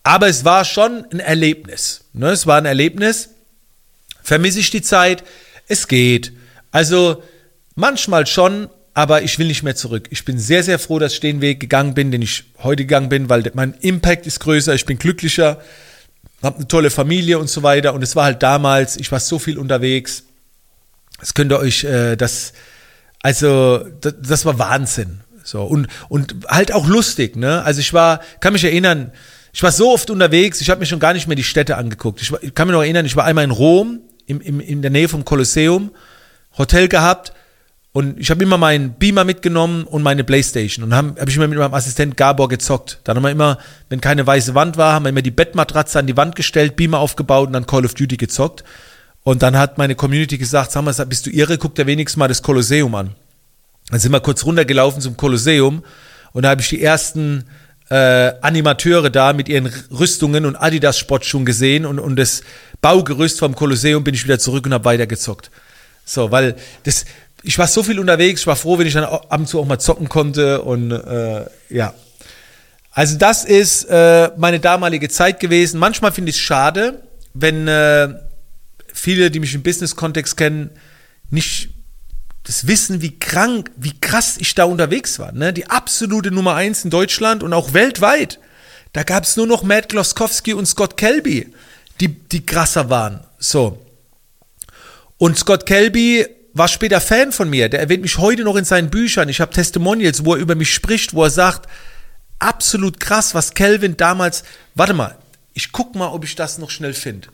Aber 0.02 0.28
es 0.28 0.44
war 0.44 0.64
schon 0.64 1.06
ein 1.12 1.20
Erlebnis. 1.20 2.04
Ne? 2.14 2.30
Es 2.30 2.46
war 2.46 2.56
ein 2.56 2.64
Erlebnis. 2.64 3.28
Vermisse 4.22 4.60
ich 4.60 4.70
die 4.70 4.82
Zeit? 4.82 5.24
Es 5.68 5.88
geht. 5.88 6.32
Also 6.70 7.22
manchmal 7.74 8.26
schon, 8.26 8.68
aber 8.94 9.22
ich 9.22 9.38
will 9.38 9.46
nicht 9.46 9.62
mehr 9.62 9.76
zurück. 9.76 10.08
Ich 10.10 10.24
bin 10.24 10.38
sehr, 10.38 10.62
sehr 10.62 10.78
froh, 10.78 10.98
dass 10.98 11.12
ich 11.12 11.20
den 11.20 11.42
Weg 11.42 11.60
gegangen 11.60 11.92
bin, 11.92 12.10
den 12.10 12.22
ich 12.22 12.44
heute 12.62 12.84
gegangen 12.84 13.10
bin, 13.10 13.28
weil 13.28 13.50
mein 13.54 13.74
Impact 13.80 14.26
ist 14.26 14.40
größer, 14.40 14.74
ich 14.74 14.86
bin 14.86 14.98
glücklicher, 14.98 15.60
habe 16.42 16.56
eine 16.56 16.68
tolle 16.68 16.90
Familie 16.90 17.38
und 17.38 17.48
so 17.48 17.62
weiter. 17.62 17.92
Und 17.92 18.02
es 18.02 18.16
war 18.16 18.24
halt 18.24 18.42
damals, 18.42 18.96
ich 18.96 19.12
war 19.12 19.20
so 19.20 19.38
viel 19.38 19.58
unterwegs. 19.58 20.24
Das 21.20 21.34
könnt 21.34 21.52
ihr 21.52 21.58
euch, 21.58 21.84
äh, 21.84 22.16
das, 22.16 22.54
also, 23.24 23.78
das, 24.02 24.14
das 24.20 24.44
war 24.44 24.58
Wahnsinn. 24.58 25.20
So, 25.44 25.62
und, 25.62 25.88
und 26.10 26.36
halt 26.46 26.74
auch 26.74 26.86
lustig, 26.86 27.36
ne? 27.36 27.62
Also 27.62 27.80
ich 27.80 27.94
war, 27.94 28.20
kann 28.40 28.52
mich 28.52 28.64
erinnern, 28.64 29.12
ich 29.50 29.62
war 29.62 29.72
so 29.72 29.90
oft 29.90 30.10
unterwegs, 30.10 30.60
ich 30.60 30.68
habe 30.68 30.80
mir 30.80 30.84
schon 30.84 30.98
gar 30.98 31.14
nicht 31.14 31.26
mehr 31.26 31.34
die 31.34 31.42
Städte 31.42 31.78
angeguckt. 31.78 32.20
Ich, 32.20 32.30
war, 32.30 32.42
ich, 32.42 32.54
kann 32.54 32.68
mich 32.68 32.74
noch 32.74 32.82
erinnern, 32.82 33.06
ich 33.06 33.16
war 33.16 33.24
einmal 33.24 33.44
in 33.44 33.50
Rom, 33.50 34.00
im, 34.26 34.42
im, 34.42 34.60
in 34.60 34.82
der 34.82 34.90
Nähe 34.90 35.08
vom 35.08 35.24
Kolosseum, 35.24 35.90
Hotel 36.58 36.86
gehabt 36.86 37.32
und 37.92 38.20
ich 38.20 38.30
habe 38.30 38.42
immer 38.42 38.58
meinen 38.58 38.92
Beamer 38.92 39.24
mitgenommen 39.24 39.84
und 39.84 40.02
meine 40.02 40.22
Playstation 40.22 40.84
und 40.84 40.94
habe 40.94 41.18
hab 41.18 41.26
ich 41.26 41.36
immer 41.36 41.48
mit 41.48 41.58
meinem 41.58 41.72
Assistent 41.72 42.18
Gabor 42.18 42.50
gezockt. 42.50 43.00
Dann 43.04 43.16
haben 43.16 43.22
wir 43.22 43.30
immer, 43.30 43.56
wenn 43.88 44.02
keine 44.02 44.26
weiße 44.26 44.54
Wand 44.54 44.76
war, 44.76 44.92
haben 44.92 45.06
wir 45.06 45.10
immer 45.10 45.22
die 45.22 45.30
Bettmatratze 45.30 45.98
an 45.98 46.06
die 46.06 46.16
Wand 46.18 46.36
gestellt, 46.36 46.76
Beamer 46.76 46.98
aufgebaut 46.98 47.46
und 47.46 47.54
dann 47.54 47.66
Call 47.66 47.86
of 47.86 47.94
Duty 47.94 48.18
gezockt. 48.18 48.64
Und 49.24 49.42
dann 49.42 49.58
hat 49.58 49.78
meine 49.78 49.94
Community 49.94 50.38
gesagt, 50.38 50.70
sag 50.70 50.82
mal, 50.84 50.92
bist 51.06 51.26
du 51.26 51.30
irre, 51.30 51.58
guck 51.58 51.74
dir 51.74 51.86
wenigstens 51.86 52.18
mal 52.18 52.28
das 52.28 52.42
Kolosseum 52.42 52.94
an. 52.94 53.14
Dann 53.88 53.98
sind 53.98 54.12
wir 54.12 54.20
kurz 54.20 54.44
runtergelaufen 54.44 55.00
zum 55.00 55.16
Kolosseum 55.16 55.82
und 56.32 56.42
da 56.42 56.50
habe 56.50 56.60
ich 56.60 56.68
die 56.68 56.82
ersten 56.82 57.44
äh, 57.90 58.32
Animateure 58.40 59.10
da 59.10 59.32
mit 59.32 59.48
ihren 59.48 59.70
Rüstungen 59.90 60.46
und 60.46 60.56
Adidas-Sportschuhen 60.56 61.44
gesehen 61.44 61.86
und, 61.86 61.98
und 61.98 62.16
das 62.16 62.42
Baugerüst 62.80 63.38
vom 63.38 63.54
Kolosseum 63.54 64.04
bin 64.04 64.14
ich 64.14 64.24
wieder 64.24 64.38
zurück 64.38 64.66
und 64.66 64.74
habe 64.74 64.84
weitergezockt. 64.84 65.50
So, 66.04 66.30
weil 66.30 66.56
das, 66.84 67.06
ich 67.42 67.58
war 67.58 67.66
so 67.66 67.82
viel 67.82 67.98
unterwegs, 67.98 68.42
ich 68.42 68.46
war 68.46 68.56
froh, 68.56 68.78
wenn 68.78 68.86
ich 68.86 68.94
dann 68.94 69.04
ab 69.04 69.38
und 69.38 69.46
zu 69.46 69.58
auch 69.58 69.66
mal 69.66 69.78
zocken 69.78 70.08
konnte 70.08 70.62
und 70.62 70.92
äh, 70.92 71.46
ja. 71.70 71.94
Also 72.90 73.18
das 73.18 73.44
ist 73.44 73.84
äh, 73.84 74.30
meine 74.36 74.60
damalige 74.60 75.08
Zeit 75.08 75.40
gewesen. 75.40 75.80
Manchmal 75.80 76.12
finde 76.12 76.30
ich 76.30 76.36
es 76.36 76.42
schade, 76.42 77.02
wenn 77.32 77.66
äh, 77.66 78.08
viele, 78.94 79.30
die 79.30 79.40
mich 79.40 79.54
im 79.54 79.62
Business-Kontext 79.62 80.36
kennen, 80.36 80.70
nicht 81.30 81.70
das 82.44 82.66
wissen, 82.66 83.02
wie 83.02 83.18
krank, 83.18 83.70
wie 83.76 83.98
krass 84.00 84.36
ich 84.38 84.54
da 84.54 84.64
unterwegs 84.64 85.18
war. 85.18 85.32
Ne? 85.32 85.52
Die 85.52 85.68
absolute 85.68 86.30
Nummer 86.30 86.54
eins 86.54 86.84
in 86.84 86.90
Deutschland 86.90 87.42
und 87.42 87.52
auch 87.52 87.72
weltweit. 87.72 88.38
Da 88.92 89.02
gab 89.02 89.24
es 89.24 89.36
nur 89.36 89.46
noch 89.46 89.62
Matt 89.62 89.88
Gloskowski 89.88 90.54
und 90.54 90.66
Scott 90.66 90.96
Kelby, 90.96 91.52
die, 92.00 92.08
die 92.08 92.46
krasser 92.46 92.90
waren. 92.90 93.24
So. 93.38 93.84
Und 95.18 95.38
Scott 95.38 95.66
Kelby 95.66 96.26
war 96.52 96.68
später 96.68 97.00
Fan 97.00 97.32
von 97.32 97.50
mir. 97.50 97.68
Der 97.68 97.80
erwähnt 97.80 98.02
mich 98.02 98.18
heute 98.18 98.44
noch 98.44 98.56
in 98.56 98.64
seinen 98.64 98.90
Büchern. 98.90 99.28
Ich 99.28 99.40
habe 99.40 99.52
Testimonials, 99.52 100.24
wo 100.24 100.34
er 100.34 100.40
über 100.40 100.54
mich 100.54 100.72
spricht, 100.72 101.14
wo 101.14 101.24
er 101.24 101.30
sagt, 101.30 101.68
absolut 102.38 103.00
krass, 103.00 103.34
was 103.34 103.54
Kelvin 103.54 103.96
damals. 103.96 104.44
Warte 104.74 104.92
mal, 104.92 105.16
ich 105.54 105.72
guck 105.72 105.94
mal, 105.94 106.08
ob 106.08 106.24
ich 106.24 106.36
das 106.36 106.58
noch 106.58 106.70
schnell 106.70 106.94
finde 106.94 107.28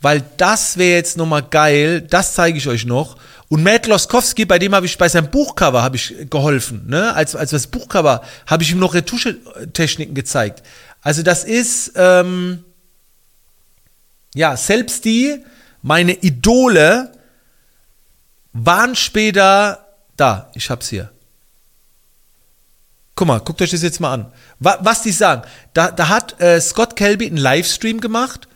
weil 0.00 0.22
das 0.36 0.76
wäre 0.76 0.96
jetzt 0.96 1.16
nochmal 1.16 1.42
geil, 1.42 2.00
das 2.02 2.34
zeige 2.34 2.58
ich 2.58 2.68
euch 2.68 2.84
noch. 2.84 3.16
Und 3.48 3.62
Matt 3.62 3.86
Loskowski, 3.86 4.44
bei 4.44 4.58
dem 4.58 4.74
habe 4.74 4.86
ich 4.86 4.98
bei 4.98 5.08
seinem 5.08 5.30
Buchcover 5.30 5.82
habe 5.82 5.96
ich 5.96 6.14
geholfen, 6.28 6.86
ne? 6.86 7.14
Als 7.14 7.36
als 7.36 7.50
das 7.50 7.68
Buchcover 7.68 8.22
habe 8.46 8.62
ich 8.62 8.72
ihm 8.72 8.78
noch 8.78 8.94
Retusche-Techniken 8.94 10.14
gezeigt. 10.14 10.62
Also 11.00 11.22
das 11.22 11.44
ist 11.44 11.92
ähm, 11.94 12.64
ja 14.34 14.56
selbst 14.56 15.04
die 15.04 15.44
meine 15.82 16.14
Idole 16.14 17.12
waren 18.52 18.96
später 18.96 19.86
da. 20.16 20.50
Ich 20.54 20.68
hab's 20.70 20.88
hier. 20.88 21.12
Guck 23.14 23.28
mal, 23.28 23.38
guckt 23.38 23.62
euch 23.62 23.70
das 23.70 23.82
jetzt 23.82 24.00
mal 24.00 24.12
an. 24.12 24.32
Was 24.58 25.02
die 25.02 25.12
sagen. 25.12 25.42
Da, 25.72 25.90
da 25.90 26.08
hat 26.08 26.40
äh, 26.40 26.60
Scott 26.60 26.96
Kelby 26.96 27.26
einen 27.26 27.36
Livestream 27.36 28.00
gemacht 28.00 28.48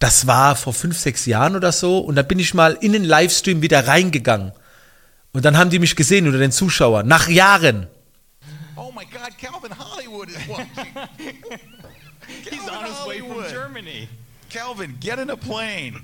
das 0.00 0.26
war 0.26 0.56
vor 0.56 0.72
fünf, 0.72 0.98
sechs 0.98 1.26
Jahren 1.26 1.54
oder 1.54 1.70
so. 1.72 1.98
Und 1.98 2.16
da 2.16 2.22
bin 2.22 2.38
ich 2.38 2.54
mal 2.54 2.76
in 2.80 2.92
den 2.92 3.04
Livestream 3.04 3.62
wieder 3.62 3.86
reingegangen. 3.86 4.52
Und 5.32 5.44
dann 5.44 5.56
haben 5.56 5.70
die 5.70 5.78
mich 5.78 5.94
gesehen 5.94 6.26
unter 6.26 6.38
den 6.38 6.50
Zuschauern. 6.50 7.06
Nach 7.06 7.28
Jahren. 7.28 7.86
Oh 8.76 8.90
my 8.96 9.04
God, 9.04 9.38
Calvin 9.38 9.78
Hollywood 9.78 10.30
is 10.30 10.48
watching. 10.48 10.66
He's 12.50 12.68
on 12.68 12.84
his 12.84 13.06
way 13.06 13.18
from. 13.18 13.44
Germany. 13.48 14.08
Calvin, 14.48 14.96
get 15.00 15.18
in 15.18 15.30
a 15.30 15.36
plane. 15.36 16.00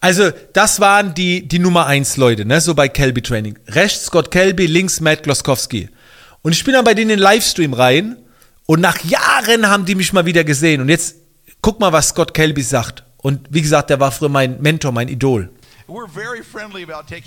Also, 0.00 0.30
das 0.54 0.80
waren 0.80 1.12
die, 1.12 1.46
die 1.46 1.58
Nummer 1.58 1.86
1 1.86 2.16
Leute, 2.16 2.46
ne, 2.46 2.60
so 2.60 2.74
bei 2.74 2.88
Kelby 2.88 3.20
Training. 3.20 3.58
Rechts 3.66 4.06
Scott 4.06 4.30
Kelby, 4.30 4.66
links 4.66 5.00
Matt 5.00 5.24
Gloskowski. 5.24 5.90
Und 6.40 6.52
ich 6.52 6.64
bin 6.64 6.72
dann 6.72 6.84
bei 6.84 6.94
denen 6.94 7.10
in 7.10 7.16
den 7.18 7.22
Livestream 7.22 7.74
rein 7.74 8.16
und 8.64 8.80
nach 8.80 8.98
Jahren 9.04 9.68
haben 9.68 9.84
die 9.84 9.94
mich 9.94 10.14
mal 10.14 10.24
wieder 10.24 10.44
gesehen. 10.44 10.80
Und 10.80 10.88
jetzt 10.88 11.16
guck 11.62 11.78
mal, 11.80 11.92
was 11.92 12.08
Scott 12.08 12.32
Kelby 12.34 12.62
sagt. 12.62 13.02
Und 13.18 13.46
wie 13.50 13.60
gesagt, 13.62 13.90
der 13.90 14.00
war 14.00 14.10
früher 14.12 14.28
mein 14.30 14.60
Mentor, 14.62 14.92
mein 14.92 15.08
Idol. 15.08 15.50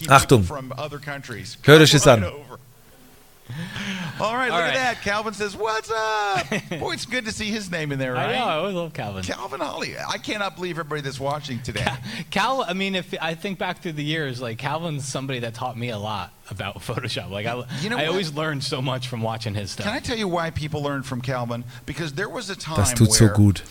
Achtung. 0.09 0.47
Hört 1.63 1.81
euch 1.81 1.91
das 1.91 2.07
an. 2.07 2.25
All 4.19 4.35
right, 4.35 4.49
All 4.51 4.57
look 4.57 4.67
right. 4.67 4.75
at 4.75 4.95
that. 4.95 5.01
Calvin 5.03 5.33
says, 5.33 5.55
"What's 5.55 5.91
up?" 5.91 6.47
Boy, 6.79 6.93
it's 6.93 7.05
good 7.05 7.25
to 7.25 7.31
see 7.31 7.51
his 7.51 7.69
name 7.69 7.91
in 7.91 7.99
there, 7.99 8.15
I 8.15 8.25
right? 8.25 8.35
know. 8.35 8.45
I 8.45 8.55
always 8.55 8.73
love 8.73 8.93
Calvin. 8.93 9.21
Calvin 9.23 9.59
Holly. 9.59 9.95
I 9.97 10.17
cannot 10.17 10.55
believe 10.55 10.79
everybody 10.79 11.01
that's 11.01 11.19
watching 11.19 11.59
today. 11.61 11.85
Cal, 12.31 12.63
I 12.63 12.73
mean, 12.73 12.95
if 12.95 13.13
I 13.21 13.35
think 13.35 13.59
back 13.59 13.81
through 13.81 13.93
the 13.93 14.03
years, 14.03 14.41
like 14.41 14.57
Calvin's 14.57 15.05
somebody 15.05 15.39
that 15.39 15.53
taught 15.55 15.77
me 15.77 15.89
a 15.89 15.99
lot 15.99 16.31
about 16.49 16.75
Photoshop. 16.79 17.29
Like 17.31 17.45
I, 17.45 17.63
You 17.81 17.89
know 17.89 17.97
I 17.97 18.05
always 18.05 18.33
learned 18.33 18.63
so 18.63 18.81
much 18.81 19.07
from 19.09 19.21
watching 19.21 19.53
his 19.55 19.71
stuff. 19.71 19.85
Can 19.87 19.93
I 19.95 19.99
tell 19.99 20.17
you 20.17 20.27
why 20.29 20.49
people 20.49 20.81
learn 20.81 21.03
from 21.03 21.21
Calvin? 21.21 21.65
Because 21.85 22.13
there 22.13 22.29
was 22.29 22.49
a 22.49 22.55
time 22.55 22.77
Das 22.77 22.93
tut 22.93 23.11
so 23.11 23.25
where 23.25 23.33
gut. 23.35 23.61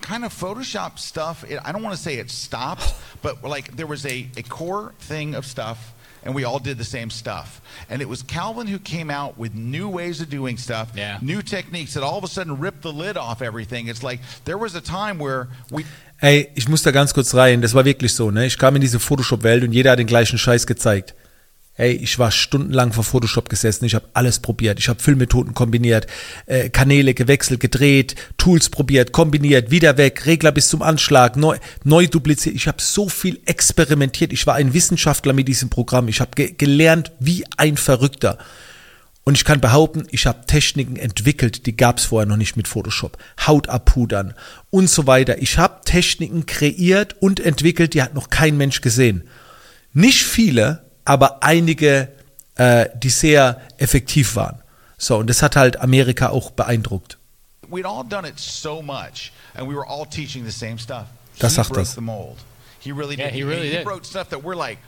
Kind 0.00 0.24
of 0.24 0.32
Photoshop 0.32 0.98
stuff. 0.98 1.44
It, 1.48 1.60
I 1.64 1.72
don't 1.72 1.82
want 1.82 1.96
to 1.96 2.02
say 2.02 2.14
it 2.16 2.30
stopped, 2.30 2.94
but 3.22 3.42
like 3.44 3.76
there 3.76 3.86
was 3.86 4.04
a, 4.06 4.28
a 4.36 4.42
core 4.42 4.92
thing 5.00 5.34
of 5.34 5.44
stuff, 5.46 5.94
and 6.24 6.34
we 6.34 6.44
all 6.44 6.58
did 6.58 6.78
the 6.78 6.84
same 6.84 7.10
stuff. 7.10 7.60
And 7.88 8.02
it 8.02 8.08
was 8.08 8.22
Calvin 8.22 8.66
who 8.66 8.78
came 8.78 9.10
out 9.10 9.38
with 9.38 9.54
new 9.54 9.88
ways 9.88 10.20
of 10.20 10.28
doing 10.28 10.58
stuff, 10.58 10.92
Yeah. 10.94 11.18
new 11.22 11.42
techniques 11.42 11.94
that 11.94 12.02
all 12.02 12.18
of 12.18 12.24
a 12.24 12.28
sudden 12.28 12.58
ripped 12.58 12.82
the 12.82 12.92
lid 12.92 13.16
off 13.16 13.40
everything. 13.42 13.88
It's 13.88 14.02
like 14.02 14.20
there 14.44 14.58
was 14.58 14.74
a 14.74 14.80
time 14.80 15.18
where 15.18 15.48
we. 15.70 15.84
Hey, 16.18 16.50
ich 16.54 16.68
muss 16.68 16.82
da 16.82 16.90
ganz 16.90 17.14
kurz 17.14 17.34
rein. 17.34 17.62
Das 17.62 17.72
war 17.74 17.84
wirklich 17.86 18.14
so, 18.14 18.30
ne? 18.30 18.44
Ich 18.46 18.58
kam 18.58 18.74
in 18.76 18.82
diese 18.82 19.00
Photoshop-Welt 19.00 19.64
und 19.64 19.72
jeder 19.72 19.92
hat 19.92 19.98
den 19.98 20.06
gleichen 20.06 20.38
Scheiß 20.38 20.66
gezeigt. 20.66 21.14
Ey, 21.76 21.92
ich 21.92 22.18
war 22.18 22.30
stundenlang 22.30 22.92
vor 22.92 23.04
Photoshop 23.04 23.48
gesessen, 23.48 23.86
ich 23.86 23.94
habe 23.94 24.08
alles 24.12 24.40
probiert, 24.40 24.78
ich 24.78 24.88
habe 24.88 25.00
Filmmethoden 25.00 25.54
kombiniert, 25.54 26.06
äh, 26.46 26.68
Kanäle 26.68 27.14
gewechselt, 27.14 27.60
gedreht, 27.60 28.16
Tools 28.36 28.68
probiert, 28.68 29.12
kombiniert, 29.12 29.70
wieder 29.70 29.96
weg, 29.96 30.26
Regler 30.26 30.52
bis 30.52 30.68
zum 30.68 30.82
Anschlag, 30.82 31.36
neu, 31.36 31.56
neu 31.84 32.06
dupliziert. 32.06 32.54
Ich 32.54 32.68
habe 32.68 32.82
so 32.82 33.08
viel 33.08 33.40
experimentiert. 33.46 34.32
Ich 34.32 34.46
war 34.46 34.56
ein 34.56 34.74
Wissenschaftler 34.74 35.32
mit 35.32 35.48
diesem 35.48 35.70
Programm. 35.70 36.08
Ich 36.08 36.20
habe 36.20 36.32
ge 36.34 36.52
gelernt 36.52 37.12
wie 37.18 37.44
ein 37.56 37.76
Verrückter. 37.76 38.38
Und 39.22 39.36
ich 39.36 39.44
kann 39.44 39.60
behaupten, 39.60 40.06
ich 40.10 40.26
habe 40.26 40.46
Techniken 40.46 40.96
entwickelt, 40.96 41.66
die 41.66 41.76
gab 41.76 41.98
es 41.98 42.06
vorher 42.06 42.26
noch 42.26 42.36
nicht 42.36 42.56
mit 42.56 42.68
Photoshop. 42.68 43.16
Haut 43.46 43.68
abpudern 43.68 44.34
und 44.70 44.90
so 44.90 45.06
weiter. 45.06 45.40
Ich 45.40 45.56
habe 45.56 45.82
Techniken 45.84 46.46
kreiert 46.46 47.16
und 47.20 47.38
entwickelt, 47.38 47.94
die 47.94 48.02
hat 48.02 48.14
noch 48.14 48.28
kein 48.28 48.56
Mensch 48.56 48.80
gesehen. 48.80 49.28
Nicht 49.92 50.24
viele, 50.24 50.89
aber 51.10 51.42
einige, 51.42 52.08
äh, 52.54 52.88
die 52.94 53.10
sehr 53.10 53.60
effektiv 53.78 54.36
waren. 54.36 54.62
So, 54.96 55.16
und 55.16 55.26
das 55.28 55.42
hat 55.42 55.56
halt 55.56 55.80
Amerika 55.80 56.28
auch 56.28 56.52
beeindruckt. 56.52 57.18
we'd 57.68 57.84
all 57.86 58.04
done 58.04 58.24
it 58.28 58.38
so 58.38 58.80
much, 58.82 59.32
and 59.54 59.68
we 59.68 59.74
were 59.74 59.86
all 59.88 60.04
teaching 60.06 60.44
the 60.44 60.50
same 60.52 60.78
stuff. 60.78 61.06
Das 61.40 61.52
he 61.52 61.56
sagt 61.62 61.76
das. 61.76 61.96
He 62.80 62.92
really 62.92 63.16
Yeah, 63.16 63.26
did. 63.26 63.34
he 63.34 63.42
really 63.42 63.70
he 63.70 63.76
did. 63.78 63.86
wrote 63.86 64.04
stuff 64.06 64.28
that 64.30 64.42
we're 64.44 64.54
like, 64.56 64.78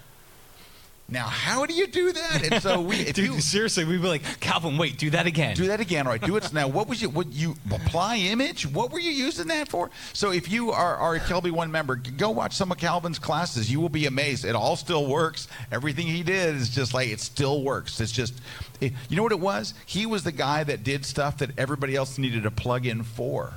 now 1.12 1.26
how 1.26 1.66
do 1.66 1.74
you 1.74 1.86
do 1.86 2.12
that? 2.12 2.48
And 2.50 2.62
so 2.62 2.80
we, 2.80 2.96
if 2.96 3.14
Dude, 3.14 3.26
you 3.26 3.40
seriously, 3.40 3.84
we'd 3.84 4.02
be 4.02 4.08
like, 4.08 4.40
Calvin, 4.40 4.78
wait, 4.78 4.98
do 4.98 5.10
that 5.10 5.26
again. 5.26 5.54
do 5.54 5.66
that 5.68 5.80
again, 5.80 6.06
all 6.06 6.12
right? 6.12 6.20
Do 6.22 6.36
it 6.36 6.52
now. 6.52 6.66
What 6.68 6.88
was 6.88 7.00
you? 7.02 7.08
What 7.10 7.32
you 7.32 7.54
apply 7.70 8.16
image? 8.16 8.66
What 8.66 8.90
were 8.90 8.98
you 8.98 9.10
using 9.12 9.48
that 9.48 9.68
for? 9.68 9.90
So 10.12 10.32
if 10.32 10.50
you 10.50 10.72
are, 10.72 10.96
are 10.96 11.14
a 11.14 11.20
Kelby 11.20 11.50
One 11.50 11.70
member, 11.70 11.96
go 11.96 12.30
watch 12.30 12.54
some 12.54 12.72
of 12.72 12.78
Calvin's 12.78 13.18
classes. 13.18 13.70
You 13.70 13.80
will 13.80 13.88
be 13.88 14.06
amazed. 14.06 14.44
It 14.44 14.54
all 14.54 14.76
still 14.76 15.06
works. 15.06 15.48
Everything 15.70 16.06
he 16.06 16.22
did 16.22 16.56
is 16.56 16.68
just 16.70 16.94
like 16.94 17.08
it 17.08 17.20
still 17.20 17.62
works. 17.62 18.00
It's 18.00 18.12
just, 18.12 18.34
it, 18.80 18.92
you 19.08 19.16
know 19.16 19.22
what 19.22 19.32
it 19.32 19.40
was? 19.40 19.74
He 19.86 20.06
was 20.06 20.24
the 20.24 20.32
guy 20.32 20.64
that 20.64 20.82
did 20.82 21.04
stuff 21.04 21.38
that 21.38 21.50
everybody 21.58 21.94
else 21.94 22.18
needed 22.18 22.46
a 22.46 22.50
plug 22.50 22.86
in 22.86 23.02
for. 23.02 23.52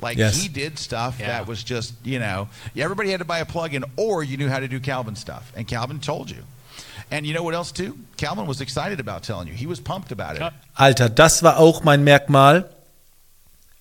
Like 0.00 0.16
Yes. 0.16 0.40
he 0.40 0.48
did 0.48 0.78
stuff 0.78 1.18
Yeah. 1.20 1.26
that 1.26 1.46
was 1.46 1.62
just, 1.62 1.92
you 2.04 2.18
know, 2.20 2.48
everybody 2.74 3.10
had 3.10 3.18
to 3.18 3.26
buy 3.26 3.40
a 3.40 3.44
plug-in, 3.44 3.84
or 3.96 4.22
you 4.24 4.38
knew 4.38 4.48
how 4.48 4.58
to 4.60 4.66
do 4.68 4.80
Calvin 4.80 5.14
stuff, 5.14 5.52
and 5.54 5.68
Calvin 5.68 6.00
told 6.00 6.30
you. 6.30 6.42
Alter, 10.74 11.08
das 11.10 11.42
war 11.42 11.58
auch 11.58 11.82
mein 11.84 12.04
Merkmal. 12.04 12.70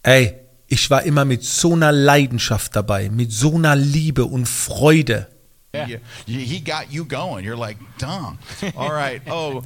Ey, 0.04 0.36
ich 0.68 0.90
war 0.90 1.04
immer 1.04 1.26
mit 1.26 1.44
so 1.44 1.74
einer 1.74 1.92
Leidenschaft 1.92 2.76
dabei, 2.76 3.10
mit 3.10 3.32
so 3.32 3.56
einer 3.56 3.76
Liebe 3.76 4.26
und 4.26 4.48
Freude. 4.48 5.28
Yeah. 5.76 5.88
You- 5.88 6.00
you- 6.26 6.40
he 6.40 6.62
got 6.62 6.86
you 6.90 7.06
going. 7.06 7.46
You're 7.46 7.56
like, 7.60 7.78
dumb. 8.00 8.40
All 8.76 8.90
right. 8.92 9.22
Oh, 9.30 9.62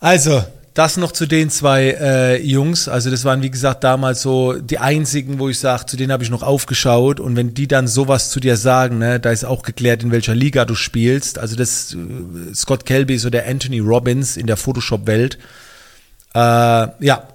Also, 0.00 0.42
das 0.78 0.96
noch 0.96 1.10
zu 1.10 1.26
den 1.26 1.50
zwei 1.50 1.96
äh, 2.00 2.40
Jungs. 2.40 2.88
Also, 2.88 3.10
das 3.10 3.24
waren, 3.24 3.42
wie 3.42 3.50
gesagt, 3.50 3.82
damals 3.82 4.22
so 4.22 4.52
die 4.52 4.78
einzigen, 4.78 5.38
wo 5.40 5.48
ich 5.48 5.58
sage, 5.58 5.86
zu 5.86 5.96
denen 5.96 6.12
habe 6.12 6.22
ich 6.22 6.30
noch 6.30 6.44
aufgeschaut. 6.44 7.18
Und 7.18 7.34
wenn 7.34 7.52
die 7.52 7.66
dann 7.66 7.88
sowas 7.88 8.30
zu 8.30 8.38
dir 8.38 8.56
sagen, 8.56 8.98
ne, 8.98 9.18
da 9.18 9.30
ist 9.30 9.44
auch 9.44 9.62
geklärt, 9.62 10.04
in 10.04 10.12
welcher 10.12 10.36
Liga 10.36 10.64
du 10.64 10.76
spielst. 10.76 11.38
Also, 11.38 11.56
das 11.56 11.94
äh, 11.94 12.54
Scott 12.54 12.86
Kelby 12.86 13.16
ist 13.16 13.22
so 13.22 13.30
der 13.30 13.48
Anthony 13.48 13.80
Robbins 13.80 14.36
in 14.36 14.46
der 14.46 14.56
Photoshop-Welt. 14.56 15.38
Äh, 16.34 16.38
ja. 16.38 17.28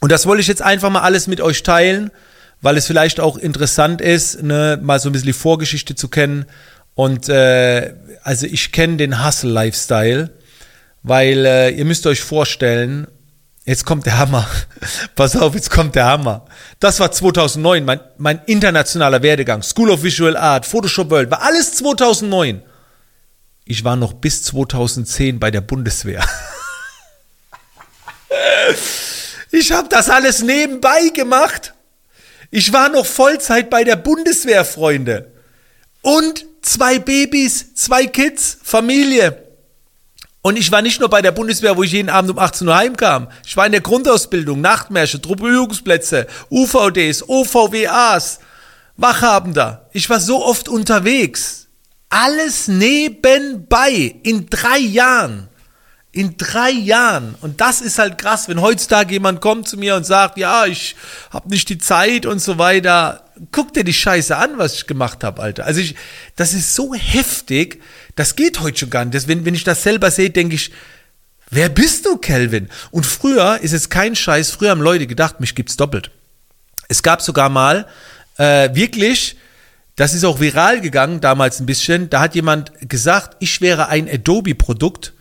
Und 0.00 0.10
das 0.12 0.26
wollte 0.26 0.40
ich 0.40 0.48
jetzt 0.48 0.62
einfach 0.62 0.90
mal 0.90 1.02
alles 1.02 1.28
mit 1.28 1.40
euch 1.40 1.62
teilen, 1.62 2.10
weil 2.60 2.76
es 2.76 2.86
vielleicht 2.86 3.20
auch 3.20 3.38
interessant 3.38 4.00
ist, 4.00 4.42
ne, 4.42 4.78
mal 4.82 4.98
so 4.98 5.08
ein 5.08 5.12
bisschen 5.12 5.28
die 5.28 5.32
Vorgeschichte 5.32 5.94
zu 5.94 6.08
kennen. 6.08 6.46
Und 6.94 7.28
äh, 7.28 7.94
also 8.24 8.46
ich 8.46 8.72
kenne 8.72 8.96
den 8.96 9.24
Hustle-Lifestyle, 9.24 10.30
weil 11.06 11.46
äh, 11.46 11.70
ihr 11.70 11.84
müsst 11.84 12.04
euch 12.08 12.20
vorstellen, 12.20 13.06
jetzt 13.64 13.86
kommt 13.86 14.06
der 14.06 14.18
Hammer. 14.18 14.44
Pass 15.14 15.36
auf, 15.36 15.54
jetzt 15.54 15.70
kommt 15.70 15.94
der 15.94 16.06
Hammer. 16.06 16.46
Das 16.80 16.98
war 16.98 17.12
2009, 17.12 17.84
mein, 17.84 18.00
mein 18.18 18.40
internationaler 18.46 19.22
Werdegang. 19.22 19.62
School 19.62 19.90
of 19.90 20.02
Visual 20.02 20.36
Art, 20.36 20.66
Photoshop 20.66 21.08
World, 21.10 21.30
war 21.30 21.42
alles 21.42 21.74
2009. 21.76 22.60
Ich 23.64 23.84
war 23.84 23.94
noch 23.94 24.14
bis 24.14 24.42
2010 24.42 25.38
bei 25.38 25.50
der 25.50 25.60
Bundeswehr. 25.62 26.24
Ich 29.52 29.72
habe 29.72 29.88
das 29.88 30.10
alles 30.10 30.42
nebenbei 30.42 31.08
gemacht. 31.14 31.72
Ich 32.50 32.72
war 32.72 32.88
noch 32.90 33.06
Vollzeit 33.06 33.70
bei 33.70 33.84
der 33.84 33.96
Bundeswehr, 33.96 34.64
Freunde. 34.64 35.32
Und 36.02 36.44
zwei 36.62 36.98
Babys, 36.98 37.74
zwei 37.74 38.06
Kids, 38.06 38.58
Familie. 38.62 39.45
Und 40.46 40.56
ich 40.56 40.70
war 40.70 40.80
nicht 40.80 41.00
nur 41.00 41.08
bei 41.08 41.22
der 41.22 41.32
Bundeswehr, 41.32 41.76
wo 41.76 41.82
ich 41.82 41.90
jeden 41.90 42.08
Abend 42.08 42.30
um 42.30 42.38
18 42.38 42.68
Uhr 42.68 42.76
heimkam. 42.76 43.26
Ich 43.44 43.56
war 43.56 43.66
in 43.66 43.72
der 43.72 43.80
Grundausbildung, 43.80 44.60
Nachtmärsche, 44.60 45.20
Truppübungsplätze, 45.20 46.28
UVDs, 46.50 47.28
OVWAs, 47.28 48.38
Wachhabender. 48.96 49.88
Ich 49.92 50.08
war 50.08 50.20
so 50.20 50.44
oft 50.44 50.68
unterwegs. 50.68 51.66
Alles 52.10 52.68
nebenbei 52.68 54.14
in 54.22 54.46
drei 54.48 54.78
Jahren. 54.78 55.48
In 56.12 56.36
drei 56.36 56.70
Jahren. 56.70 57.34
Und 57.40 57.60
das 57.60 57.80
ist 57.80 57.98
halt 57.98 58.16
krass, 58.16 58.48
wenn 58.48 58.60
heutzutage 58.60 59.14
jemand 59.14 59.40
kommt 59.40 59.66
zu 59.66 59.76
mir 59.76 59.96
und 59.96 60.06
sagt, 60.06 60.38
ja, 60.38 60.64
ich 60.64 60.94
habe 61.30 61.48
nicht 61.48 61.68
die 61.70 61.78
Zeit 61.78 62.24
und 62.24 62.38
so 62.38 62.56
weiter. 62.56 63.24
Guck 63.50 63.74
dir 63.74 63.82
die 63.82 63.92
Scheiße 63.92 64.36
an, 64.36 64.58
was 64.58 64.74
ich 64.74 64.86
gemacht 64.86 65.24
habe, 65.24 65.42
Alter. 65.42 65.64
Also 65.64 65.80
ich, 65.80 65.96
das 66.36 66.54
ist 66.54 66.76
so 66.76 66.94
heftig, 66.94 67.82
das 68.16 68.34
geht 68.34 68.60
heute 68.60 68.78
schon 68.78 68.90
gar 68.90 69.04
nicht. 69.04 69.14
Das, 69.14 69.28
wenn, 69.28 69.44
wenn 69.44 69.54
ich 69.54 69.64
das 69.64 69.82
selber 69.82 70.10
sehe, 70.10 70.30
denke 70.30 70.56
ich, 70.56 70.72
wer 71.50 71.68
bist 71.68 72.06
du, 72.06 72.16
Kelvin? 72.16 72.68
Und 72.90 73.06
früher 73.06 73.60
ist 73.60 73.72
es 73.72 73.88
kein 73.88 74.16
Scheiß, 74.16 74.50
früher 74.50 74.70
haben 74.70 74.80
Leute 74.80 75.06
gedacht, 75.06 75.38
mich 75.38 75.54
gibt's 75.54 75.76
doppelt. 75.76 76.10
Es 76.88 77.02
gab 77.02 77.22
sogar 77.22 77.50
mal 77.50 77.86
äh, 78.38 78.74
wirklich, 78.74 79.36
das 79.96 80.14
ist 80.14 80.24
auch 80.24 80.40
viral 80.40 80.80
gegangen, 80.80 81.20
damals 81.20 81.60
ein 81.60 81.66
bisschen, 81.66 82.10
da 82.10 82.20
hat 82.20 82.34
jemand 82.34 82.72
gesagt, 82.88 83.36
ich 83.40 83.60
wäre 83.60 83.88
ein 83.88 84.08
Adobe-Produkt. 84.08 85.12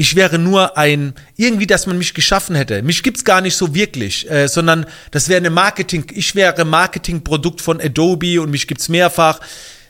Ich 0.00 0.14
wäre 0.14 0.38
nur 0.38 0.78
ein, 0.78 1.14
irgendwie, 1.36 1.66
dass 1.66 1.86
man 1.86 1.98
mich 1.98 2.14
geschaffen 2.14 2.54
hätte. 2.54 2.82
Mich 2.82 3.02
gibt's 3.02 3.24
gar 3.24 3.40
nicht 3.40 3.56
so 3.56 3.74
wirklich, 3.74 4.30
äh, 4.30 4.46
sondern 4.46 4.86
das 5.10 5.28
wäre 5.28 5.38
eine 5.38 5.50
Marketing, 5.50 6.06
ich 6.12 6.36
wäre 6.36 6.64
Marketingprodukt 6.64 7.60
von 7.60 7.80
Adobe 7.80 8.40
und 8.40 8.50
mich 8.50 8.68
gibt's 8.68 8.88
mehrfach. 8.88 9.40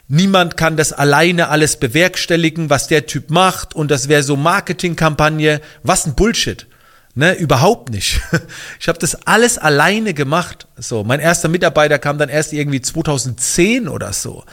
Niemand 0.08 0.56
kann 0.56 0.78
das 0.78 0.94
alleine 0.94 1.48
alles 1.48 1.76
bewerkstelligen, 1.76 2.70
was 2.70 2.88
der 2.88 3.04
Typ 3.04 3.30
macht 3.30 3.74
und 3.74 3.90
das 3.90 4.08
wäre 4.08 4.22
so 4.22 4.36
Marketingkampagne. 4.36 5.60
Was 5.82 6.06
ein 6.06 6.14
Bullshit. 6.14 6.66
Ne, 7.14 7.34
überhaupt 7.34 7.90
nicht. 7.90 8.20
Ich 8.80 8.88
habe 8.88 8.98
das 8.98 9.26
alles 9.26 9.58
alleine 9.58 10.14
gemacht. 10.14 10.66
So, 10.76 11.04
mein 11.04 11.20
erster 11.20 11.48
Mitarbeiter 11.48 11.98
kam 11.98 12.16
dann 12.16 12.28
erst 12.28 12.52
irgendwie 12.52 12.80
2010 12.80 13.88
oder 13.88 14.12
so. 14.12 14.44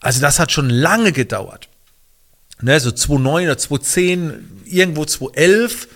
Also 0.00 0.20
das 0.20 0.38
hat 0.38 0.52
schon 0.52 0.70
lange 0.70 1.12
gedauert. 1.12 1.68
Ne, 2.60 2.78
so 2.78 2.90
2009 2.90 3.46
oder 3.46 3.58
2010, 3.58 4.62
irgendwo 4.66 5.04
2011, 5.04 5.88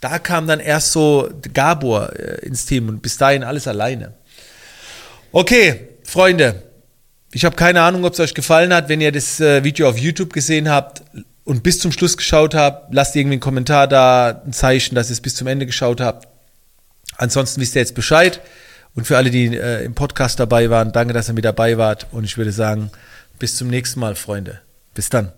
Da 0.00 0.18
kam 0.18 0.46
dann 0.46 0.60
erst 0.60 0.92
so 0.92 1.28
Gabor 1.52 2.12
äh, 2.12 2.46
ins 2.46 2.66
Team 2.66 2.88
und 2.88 3.02
bis 3.02 3.16
dahin 3.16 3.42
alles 3.42 3.66
alleine. 3.66 4.14
Okay, 5.32 5.88
Freunde, 6.04 6.62
ich 7.34 7.44
habe 7.44 7.56
keine 7.56 7.82
Ahnung, 7.82 8.04
ob 8.04 8.12
es 8.12 8.20
euch 8.20 8.32
gefallen 8.32 8.72
hat. 8.72 8.88
Wenn 8.88 9.00
ihr 9.00 9.10
das 9.10 9.40
äh, 9.40 9.64
Video 9.64 9.88
auf 9.88 9.98
YouTube 9.98 10.32
gesehen 10.32 10.68
habt 10.68 11.02
und 11.42 11.64
bis 11.64 11.80
zum 11.80 11.90
Schluss 11.90 12.16
geschaut 12.16 12.54
habt, 12.54 12.94
lasst 12.94 13.16
irgendwie 13.16 13.34
einen 13.34 13.40
Kommentar 13.40 13.88
da, 13.88 14.42
ein 14.46 14.52
Zeichen, 14.52 14.94
dass 14.94 15.10
ihr 15.10 15.14
es 15.14 15.20
bis 15.20 15.34
zum 15.34 15.48
Ende 15.48 15.66
geschaut 15.66 16.00
habt. 16.00 16.28
Ansonsten 17.16 17.60
wisst 17.60 17.74
ihr 17.74 17.82
jetzt 17.82 17.96
Bescheid. 17.96 18.40
Und 18.94 19.06
für 19.06 19.16
alle, 19.16 19.30
die 19.30 19.46
äh, 19.56 19.84
im 19.84 19.94
Podcast 19.94 20.38
dabei 20.38 20.70
waren, 20.70 20.92
danke, 20.92 21.12
dass 21.12 21.28
ihr 21.28 21.34
mit 21.34 21.44
dabei 21.44 21.76
wart. 21.76 22.06
Und 22.12 22.22
ich 22.22 22.38
würde 22.38 22.52
sagen, 22.52 22.90
bis 23.40 23.56
zum 23.56 23.66
nächsten 23.66 23.98
Mal, 23.98 24.14
Freunde. 24.14 24.60
Bis 24.94 25.10
dann. 25.10 25.32